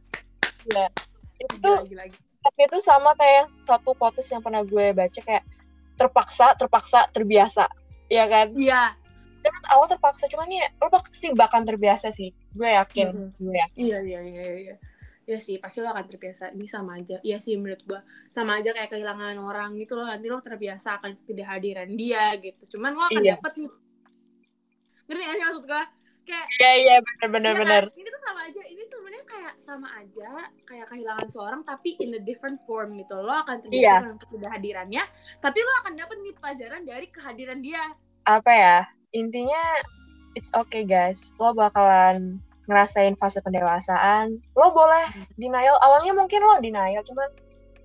iya. 0.72 0.88
itu 1.44 1.72
gila, 1.92 2.04
tapi 2.44 2.60
itu 2.68 2.78
sama 2.84 3.12
kayak 3.16 3.52
suatu 3.64 3.96
quotes 3.96 4.28
yang 4.32 4.44
pernah 4.44 4.64
gue 4.68 4.92
baca 4.92 5.20
kayak 5.24 5.44
terpaksa, 5.96 6.58
terpaksa, 6.60 7.08
terbiasa. 7.14 7.70
Iya 8.12 8.26
kan? 8.28 8.48
iya 8.58 8.84
Dan 9.44 9.56
awal 9.76 9.92
terpaksa, 9.92 10.28
cuman 10.32 10.48
ya 10.48 10.72
lo 10.80 10.88
pasti 10.88 11.28
bakal 11.36 11.68
terbiasa 11.68 12.12
sih. 12.16 12.32
Gue 12.56 12.72
yakin. 12.72 13.36
Gue 13.36 13.56
yakin. 13.60 13.84
Iya 13.84 13.98
iya 14.00 14.20
iya 14.24 14.44
iya. 14.44 14.56
iya. 14.72 14.76
Iya 15.24 15.40
sih, 15.40 15.56
pasti 15.60 15.80
lo 15.80 15.92
akan 15.92 16.04
terbiasa. 16.08 16.52
Ini 16.52 16.68
sama 16.68 17.00
aja. 17.00 17.20
Iya 17.24 17.40
sih 17.40 17.56
menurut 17.56 17.80
gua. 17.88 18.04
Sama 18.28 18.60
aja 18.60 18.76
kayak 18.76 18.92
kehilangan 18.92 19.40
orang 19.40 19.76
gitu 19.80 19.96
loh. 19.96 20.04
Nanti 20.08 20.28
lo 20.28 20.44
terbiasa 20.44 21.00
akan 21.00 21.16
ketidakhadiran 21.16 21.88
dia 21.96 22.36
gitu. 22.40 22.76
Cuman 22.76 22.92
lo 22.96 23.08
akan 23.08 23.24
Iya. 23.24 23.40
dapet 23.40 23.54
nih. 23.64 23.72
Ngerti 25.08 25.22
gak 25.22 25.36
sih 25.36 25.44
maksud 25.44 25.66
gua? 25.68 25.84
Kayak 26.24 26.48
Iya, 26.56 26.72
iya, 26.80 26.96
bener, 27.04 27.28
bener, 27.30 27.52
iya 27.52 27.52
kan? 27.52 27.62
bener. 27.68 27.84
Ini 28.00 28.08
tuh 28.08 28.22
sama 28.24 28.42
aja. 28.48 28.62
Ini 28.64 28.84
sebenarnya 28.88 29.24
kayak 29.28 29.54
sama 29.60 29.88
aja 30.00 30.30
kayak 30.64 30.88
kehilangan 30.88 31.28
seorang 31.28 31.62
tapi 31.68 31.90
in 32.00 32.16
a 32.16 32.22
different 32.24 32.60
form 32.64 32.96
gitu. 32.96 33.16
Lo 33.20 33.36
akan 33.44 33.60
terbiasa 33.60 33.84
Iya. 33.84 33.96
dengan 34.00 34.18
ketidakhadirannya, 34.18 35.04
tapi 35.44 35.60
lo 35.60 35.72
akan 35.84 35.94
dapet 36.00 36.18
nih 36.24 36.34
pelajaran 36.40 36.82
dari 36.88 37.08
kehadiran 37.12 37.60
dia. 37.60 37.84
Apa 38.24 38.52
ya? 38.56 38.78
Intinya, 39.12 39.60
it's 40.34 40.56
okay 40.56 40.88
guys. 40.88 41.36
Lo 41.36 41.52
bakalan 41.52 42.40
ngerasain 42.72 43.20
fase 43.20 43.44
pendewasaan. 43.44 44.40
Lo 44.56 44.72
boleh 44.72 45.04
denial. 45.36 45.76
Awalnya 45.84 46.16
mungkin 46.16 46.40
lo 46.40 46.56
denial, 46.64 47.04
cuman 47.04 47.28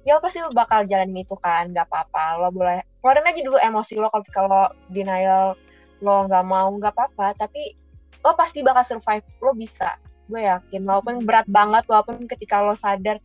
ya 0.06 0.14
lo 0.14 0.22
pasti 0.22 0.38
lo 0.38 0.54
bakal 0.54 0.86
jalanin 0.86 1.26
itu 1.26 1.34
kan. 1.42 1.74
Gak 1.74 1.90
apa-apa. 1.90 2.38
Lo 2.38 2.54
boleh 2.54 2.86
keluarin 3.02 3.26
aja 3.26 3.40
dulu 3.42 3.58
emosi 3.58 3.98
lo 3.98 4.06
kalau 4.14 4.24
kalau 4.30 4.64
denial 4.94 5.58
lo 6.04 6.26
nggak 6.28 6.44
mau 6.46 6.68
nggak 6.76 6.94
apa-apa. 6.94 7.34
Tapi 7.34 7.74
lo 8.22 8.34
pasti 8.34 8.62
bakal 8.62 8.82
survive. 8.86 9.26
Lo 9.42 9.54
bisa. 9.54 9.96
Gue 10.28 10.44
yakin. 10.44 10.84
Walaupun 10.84 11.24
berat 11.24 11.48
banget, 11.48 11.88
walaupun 11.88 12.28
ketika 12.28 12.60
lo 12.60 12.76
sadar 12.76 13.16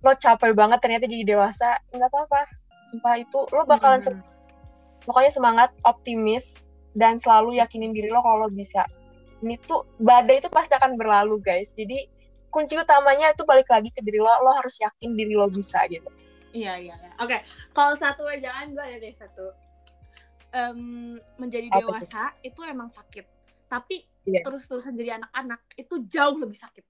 lo 0.00 0.16
capek 0.16 0.56
banget 0.56 0.80
ternyata 0.80 1.04
jadi 1.04 1.36
dewasa, 1.36 1.76
nggak 1.92 2.08
apa-apa. 2.08 2.48
Sumpah 2.88 3.14
itu 3.20 3.44
lo 3.52 3.68
bakalan 3.68 4.00
Mhm. 4.00 4.24
pokoknya 5.04 5.32
semangat, 5.32 5.70
optimis, 5.84 6.64
dan 6.96 7.20
selalu 7.20 7.60
yakinin 7.60 7.92
diri 7.92 8.08
lo 8.08 8.24
kalau 8.24 8.46
lo 8.46 8.48
bisa. 8.48 8.82
Ini 9.44 9.56
tuh 9.64 9.84
badai 10.00 10.40
itu 10.40 10.48
pasti 10.48 10.72
akan 10.76 10.96
berlalu 10.96 11.40
guys. 11.40 11.72
Jadi 11.76 12.08
kunci 12.48 12.74
utamanya 12.76 13.30
itu 13.32 13.44
balik 13.44 13.68
lagi 13.68 13.92
ke 13.92 14.00
diri 14.00 14.18
lo. 14.20 14.28
Lo 14.40 14.56
harus 14.56 14.80
yakin 14.80 15.16
diri 15.16 15.36
lo 15.36 15.46
bisa 15.48 15.84
gitu. 15.88 16.08
Iya 16.50 16.76
iya 16.82 16.94
iya. 16.98 17.10
Oke, 17.22 17.38
kalau 17.70 17.94
satu 17.94 18.26
jangan 18.40 18.74
gue 18.74 18.82
ada 18.82 18.98
deh 18.98 19.14
satu. 19.14 19.54
Em, 20.50 21.16
menjadi 21.38 21.68
Apa 21.70 21.78
dewasa 21.80 22.22
itu 22.42 22.60
emang 22.66 22.90
sakit. 22.90 23.26
Tapi 23.70 24.06
Iya. 24.26 24.44
terus-terusan 24.44 24.92
jadi 24.94 25.16
anak-anak 25.16 25.60
itu 25.74 25.94
jauh 26.04 26.36
lebih 26.36 26.58
sakit. 26.58 26.84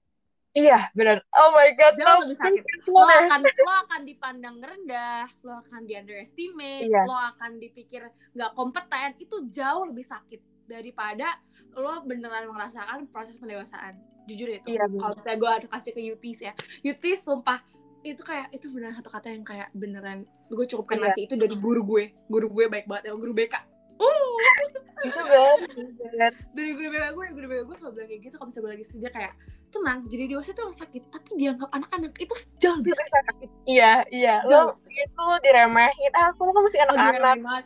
Iya, 0.51 0.91
benar. 0.91 1.23
Oh 1.31 1.55
my 1.55 1.71
god, 1.79 1.95
Jauh 1.95 2.27
lebih 2.27 2.35
sakit. 2.35 2.63
Lo 2.91 3.07
akan 3.07 3.39
lo 3.39 3.73
akan 3.87 4.01
dipandang 4.03 4.57
rendah, 4.59 5.23
lo 5.47 5.63
akan 5.63 5.87
di 5.87 5.95
underestimate, 5.95 6.91
Iya. 6.91 7.07
lo 7.07 7.15
akan 7.15 7.55
dipikir 7.55 8.03
nggak 8.35 8.51
kompeten. 8.51 9.15
Itu 9.15 9.47
jauh 9.47 9.87
lebih 9.87 10.03
sakit 10.03 10.67
daripada 10.67 11.39
lo 11.71 12.03
beneran 12.03 12.51
merasakan 12.51 13.07
proses 13.07 13.39
pendewasaan. 13.39 13.95
Jujur 14.27 14.51
itu. 14.51 14.75
Iya, 14.75 14.91
benar. 14.91 14.99
Kalau 14.99 15.13
misalnya 15.15 15.39
gue 15.39 15.51
kasih 15.71 15.91
ke 15.95 16.01
Yutis 16.03 16.39
ya, 16.43 16.53
Yutis 16.83 17.19
sumpah 17.23 17.63
itu 18.03 18.21
kayak 18.21 18.49
itu 18.49 18.65
beneran 18.67 18.93
satu 18.93 19.09
kata 19.09 19.29
yang 19.29 19.41
kayak 19.41 19.69
beneran 19.71 20.19
gue 20.47 20.65
cukup 20.67 20.85
kena 20.87 21.07
Iya. 21.07 21.13
sih 21.13 21.23
itu 21.25 21.35
dari 21.35 21.53
guru 21.53 21.81
gue 21.83 22.03
guru 22.25 22.47
gue 22.47 22.65
baik 22.67 22.85
banget 22.85 23.03
ya 23.07 23.13
guru 23.13 23.31
BK 23.31 23.55
uh 23.97 24.35
Itu 25.01 25.17
banget. 25.17 26.33
dari 26.51 26.71
guru 26.71 26.87
BK 26.89 27.05
gue 27.11 27.25
guru 27.31 27.45
BK 27.47 27.61
gue 27.63 27.75
selalu 27.75 27.93
bilang 27.95 28.07
kayak 28.07 28.21
gitu 28.21 28.35
kalau 28.35 28.47
misalnya 28.47 28.61
gue 28.61 28.71
lagi 28.71 28.85
sedih 28.85 29.11
kayak 29.11 29.33
tenang 29.71 29.99
jadi 30.05 30.23
dewasa 30.27 30.49
itu 30.49 30.61
emang 30.61 30.77
sakit 30.77 31.03
tapi 31.07 31.29
dianggap 31.33 31.69
anak-anak 31.71 32.13
itu 32.17 32.33
jauh 32.57 32.75
lebih 32.75 32.91
sakit 32.91 33.49
Iya, 33.63 33.91
iya. 34.09 34.35
Lo 34.43 34.73
itu 34.83 35.25
diremehin. 35.41 36.11
Ah, 36.11 36.29
aku 36.29 36.43
kan 36.43 36.59
masih 36.59 36.81
anak-anak. 36.83 37.63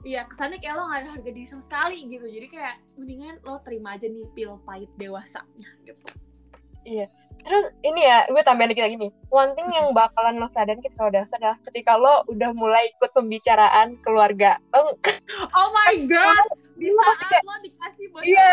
Iya, 0.00 0.22
kesannya 0.24 0.60
kayak 0.60 0.76
lo 0.76 0.86
gak 0.86 1.00
ada 1.02 1.10
harga 1.10 1.30
diri 1.32 1.44
sama 1.44 1.58
sekali 1.60 2.04
gitu. 2.06 2.22
Jadi 2.22 2.46
kayak 2.46 2.74
mendingan 2.94 3.40
lo 3.42 3.58
terima 3.58 3.96
aja 3.96 4.06
nih 4.06 4.28
pil 4.30 4.60
pahit 4.62 4.92
dewasanya 4.94 5.68
gitu. 5.82 6.04
Terus 7.44 7.70
ini 7.86 8.02
ya, 8.04 8.26
gue 8.28 8.42
tambahin 8.42 8.72
dikit 8.74 8.84
lagi 8.84 8.96
nih. 8.98 9.12
One 9.30 9.52
thing 9.54 9.68
yang 9.72 9.94
bakalan 9.94 10.36
lo 10.42 10.48
sadarin 10.50 10.82
ketika 10.82 11.06
lo 11.06 11.10
dewasa 11.14 11.34
adalah 11.38 11.58
ketika 11.64 11.92
lo 11.96 12.14
udah 12.28 12.50
mulai 12.52 12.90
ikut 12.92 13.10
pembicaraan 13.14 13.96
keluarga. 14.02 14.58
Lo 14.74 14.94
Oh 15.54 15.68
my 15.72 15.94
god, 16.12 16.46
di 16.76 16.90
Lo 16.90 17.02
pasti 17.04 17.24
kayak, 17.30 17.42
lo 17.46 17.54
dikasih 17.62 18.06
Iya. 18.26 18.50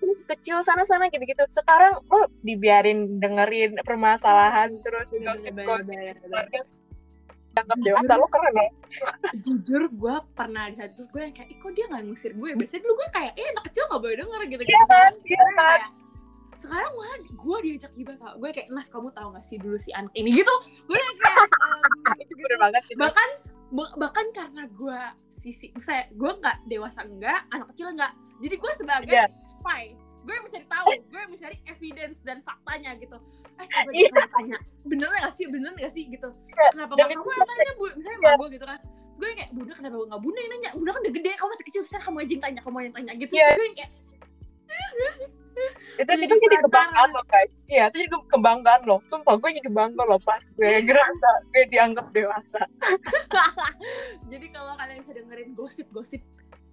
Terus 0.00 0.18
kecil 0.24 0.56
sana-sana 0.64 1.12
gitu-gitu. 1.12 1.44
Sekarang 1.52 2.00
lo 2.08 2.28
dibiarin 2.40 3.20
dengerin 3.20 3.76
permasalahan 3.84 4.72
terus 4.80 5.12
gosip-gosip 5.12 5.52
bener, 5.52 5.68
bener, 5.68 5.84
bener. 5.86 6.14
keluarga. 6.24 6.60
Dianggap 7.50 7.78
dewasa 7.82 8.12
lo 8.14 8.26
keren 8.30 8.54
ya. 8.56 8.68
Jujur 9.42 9.82
gue 9.90 10.14
pernah 10.32 10.70
di 10.70 10.78
saat 10.78 10.94
itu 10.96 11.04
gue 11.10 11.20
yang 11.20 11.34
kayak, 11.34 11.48
ih 11.50 11.58
kok 11.58 11.70
dia 11.76 11.84
gak 11.90 12.02
ngusir 12.06 12.32
gue? 12.32 12.50
Biasanya 12.56 12.80
dulu 12.86 12.94
gue 12.94 13.08
kayak, 13.10 13.32
eh 13.36 13.46
anak 13.52 13.64
kecil 13.68 13.84
gak 13.90 14.00
boleh 14.00 14.16
denger 14.16 14.40
gitu. 14.48 14.62
Iya 14.70 14.82
kan, 14.88 15.12
iya 15.26 15.36
Sekarang 15.36 15.56
kan. 15.58 15.80
Sekarang 16.60 16.92
malah 16.92 17.16
gue 17.24 17.56
diajak 17.62 17.92
gibah 17.94 18.16
tau. 18.16 18.36
Gue 18.36 18.50
kayak, 18.50 18.68
Nas 18.68 18.86
kamu 18.86 19.08
tahu 19.10 19.28
gak 19.32 19.42
sih 19.42 19.56
dulu 19.56 19.74
si 19.74 19.90
anak 19.90 20.12
ini 20.12 20.30
gitu. 20.34 20.54
Gue 20.84 20.94
kayak, 20.94 21.48
ehm, 21.48 22.20
Itu 22.20 22.32
bener 22.38 22.58
banget 22.60 22.82
gitu. 22.86 23.00
bahkan 23.00 23.28
ba- 23.70 23.94
bahkan 23.96 24.26
karena 24.30 24.62
gue 24.68 25.00
sisi 25.30 25.70
saya 25.78 26.10
gue 26.10 26.26
nggak 26.28 26.66
dewasa 26.66 27.00
enggak 27.02 27.46
anak 27.48 27.70
kecil 27.70 27.88
enggak 27.88 28.12
jadi 28.38 28.54
gue 28.56 28.72
sebagai 28.74 29.08
Iya. 29.10 29.24
spy 29.30 29.94
gue 30.20 30.32
yang 30.32 30.44
mencari 30.44 30.66
tahu 30.66 30.86
gue 31.08 31.16
yang 31.18 31.30
mencari 31.30 31.56
evidence 31.64 32.18
dan 32.20 32.42
faktanya 32.42 32.92
gitu 32.94 33.16
eh 33.56 33.64
coba 33.64 33.90
Iya. 33.90 34.08
kita 34.10 34.26
tanya 34.28 34.58
bener 34.84 35.06
nggak 35.08 35.32
sih 35.32 35.46
bener 35.46 35.70
nggak 35.72 35.88
sih 35.88 36.04
gitu 36.04 36.28
Iya, 36.28 36.66
kenapa 36.74 36.92
nggak 36.92 37.08
itu 37.08 37.16
kamu 37.16 37.30
yang 37.30 37.48
tanya 37.48 37.72
bu 37.72 37.84
misalnya 37.94 38.18
sama 38.18 38.36
gue 38.36 38.48
gitu 38.50 38.66
kan 38.66 38.78
gue 39.14 39.26
yang 39.26 39.38
kayak 39.38 39.50
bunda 39.54 39.72
kenapa 39.72 39.94
nggak 40.02 40.20
bunda 40.20 40.38
yang 40.40 40.50
nanya 40.50 40.70
bunda 40.74 40.90
kan 40.90 41.00
udah 41.00 41.14
gede 41.14 41.30
kamu 41.32 41.48
masih 41.48 41.64
kecil 41.64 41.80
besar 41.80 42.00
kamu 42.02 42.16
aja 42.18 42.30
yang 42.30 42.42
tanya 42.42 42.60
kamu 42.60 42.76
yang 42.82 42.94
tanya 42.94 43.12
gitu 43.16 43.32
Iya. 43.32 43.48
gue 43.54 43.64
yang 43.64 43.76
kayak 43.78 43.90
itu 46.00 46.08
Jadi 46.08 46.22
itu 46.24 46.34
jadi 46.40 46.56
kebanggaan 46.64 47.08
lo 47.12 47.22
guys. 47.28 47.54
iya 47.68 47.84
itu 47.92 47.96
jadi 48.06 48.10
kebanggaan 48.32 48.80
lo 48.88 48.96
sumpah 49.04 49.34
gue 49.36 49.50
jadi 49.60 49.70
bangga 49.70 50.02
lo 50.08 50.16
pas 50.22 50.40
gue 50.56 50.68
ngerasa 50.84 51.28
gue 51.52 51.64
dianggap 51.70 52.06
dewasa. 52.14 52.62
Jadi 54.30 54.46
kalau 54.54 54.72
kalian 54.78 55.02
bisa 55.02 55.12
dengerin 55.16 55.50
gosip-gosip 55.58 56.22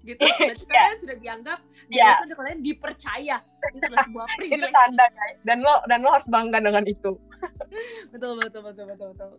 gitu. 0.08 0.20
Berarti 0.40 0.64
Iya. 0.64 0.80
kalian 0.80 0.98
sudah 0.98 1.18
dianggap 1.18 1.60
Iya. 1.88 2.08
dewasa 2.08 2.24
dan 2.24 2.36
kalian 2.36 2.60
dipercaya 2.62 3.38
itu 3.70 3.84
sebuah 3.84 4.26
itu 4.32 4.36
privilege. 4.40 4.72
tanda 4.72 5.06
guys. 5.10 5.38
Dan 5.44 5.58
lo 5.60 5.76
dan 5.86 6.00
lo 6.00 6.10
harus 6.10 6.28
bangga 6.28 6.60
dengan 6.60 6.84
itu. 6.84 7.12
Betul 8.10 8.40
betul 8.40 8.62
betul 8.64 8.86
betul 8.88 9.08
betul. 9.14 9.30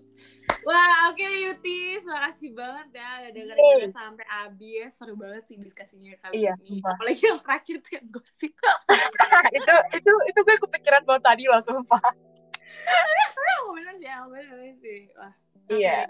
Wah 0.63 1.11
oke 1.11 1.19
Yutis 1.25 2.05
makasih 2.05 2.53
banget 2.53 2.95
ya 2.95 3.09
udah 3.19 3.31
dengerin 3.33 3.59
Yeay. 3.59 3.81
kita 3.83 3.97
sampai 3.97 4.27
habis. 4.29 4.91
Seru 4.93 5.15
banget 5.15 5.43
sih 5.45 5.57
diskusinya 5.57 6.13
kali 6.21 6.39
Iya, 6.39 6.53
ini. 6.53 6.63
sumpah. 6.63 6.95
apalagi 6.95 7.23
yang 7.25 7.41
terakhir 7.41 7.77
tuh 7.81 7.93
yang 7.95 8.07
gosip. 8.09 8.53
Itu 9.51 9.75
itu 9.93 10.13
itu 10.29 10.39
gue 10.39 10.57
kepikiran 10.61 11.03
banget 11.03 11.23
tadi 11.25 11.43
lo 11.45 11.59
sumpah. 11.59 12.03
Bener 13.69 13.95
sih 13.97 14.09
bener 14.31 14.75
sih. 14.79 15.01
Wah 15.15 15.35
Iya. 15.69 16.07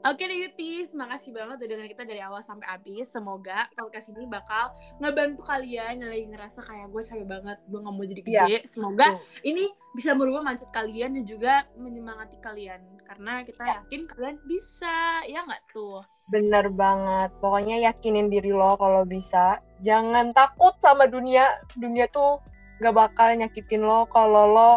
Oke 0.00 0.24
deh 0.24 0.48
Yutis, 0.48 0.96
makasih 0.96 1.28
banget 1.36 1.60
udah 1.60 1.68
dengerin 1.76 1.92
kita 1.92 2.08
dari 2.08 2.24
awal 2.24 2.40
sampai 2.40 2.64
habis. 2.72 3.12
Semoga 3.12 3.68
podcast 3.76 4.08
ini 4.08 4.24
bakal 4.24 4.72
ngebantu 4.96 5.44
kalian 5.44 6.00
yang 6.00 6.08
lagi 6.08 6.24
ngerasa 6.24 6.64
kayak 6.64 6.88
gue 6.88 7.02
capek 7.04 7.26
banget, 7.28 7.58
gue 7.68 7.78
gak 7.84 7.92
mau 7.92 8.04
jadi 8.08 8.22
Iya. 8.24 8.44
gede. 8.48 8.58
Semoga 8.64 9.06
Tuh. 9.12 9.20
ini 9.44 9.68
bisa 9.92 10.16
merubah 10.16 10.40
mindset 10.40 10.72
kalian 10.72 11.20
dan 11.20 11.24
juga 11.28 11.68
menyemangati 11.76 12.40
kalian. 12.40 12.80
Karena 13.04 13.44
kita 13.44 13.60
yakin 13.60 14.00
kalian 14.08 14.36
bisa, 14.48 15.20
ya 15.28 15.44
nggak 15.44 15.68
tuh? 15.68 16.00
bener 16.30 16.70
banget 16.70 17.34
pokoknya 17.42 17.82
yakinin 17.82 18.30
diri 18.30 18.54
lo 18.54 18.78
kalau 18.78 19.02
bisa 19.02 19.58
jangan 19.82 20.30
takut 20.30 20.70
sama 20.78 21.10
dunia 21.10 21.42
dunia 21.74 22.06
tuh 22.06 22.38
gak 22.78 22.94
bakal 22.94 23.34
nyakitin 23.34 23.82
lo 23.82 24.06
kalau 24.06 24.46
lo 24.46 24.72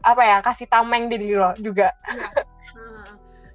apa 0.00 0.22
ya 0.24 0.36
kasih 0.40 0.64
tameng 0.72 1.12
di 1.12 1.20
diri 1.20 1.36
lo 1.36 1.52
juga 1.60 1.92
Nah, 2.08 2.32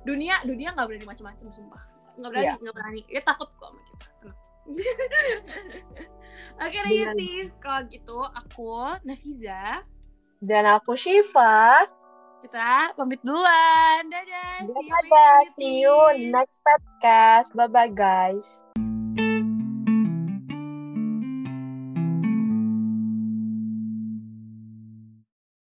dunia 0.07 0.41
dunia 0.43 0.73
nggak 0.73 0.87
berani 0.87 1.05
macam-macam 1.05 1.47
sumpah. 1.53 1.83
Nggak 2.17 2.29
berani 2.33 2.45
Iya. 2.45 2.53
nggak 2.61 2.75
berani. 2.75 3.01
Dia 3.09 3.21
takut 3.25 3.49
kok 3.57 3.69
sama 3.71 3.81
kita 3.85 4.05
tenang. 4.21 4.37
Oke 6.63 6.77
Benar. 6.77 6.93
Yutis 6.93 7.49
kalau 7.57 7.81
gitu 7.89 8.17
aku 8.21 8.71
Nafiza. 9.05 9.81
Dan 10.41 10.65
aku 10.65 10.97
Shiva. 10.97 11.85
Kita 12.41 12.97
pamit 12.97 13.21
duluan. 13.21 14.09
Dadah 14.09 14.65
see 14.65 14.73
you 14.73 14.89
Dadah, 14.89 15.05
later, 15.05 15.37
see 15.45 15.73
you 15.85 15.97
next 16.33 16.65
podcast. 16.65 17.53
Bye 17.53 17.69
bye 17.69 17.89
guys 17.93 18.70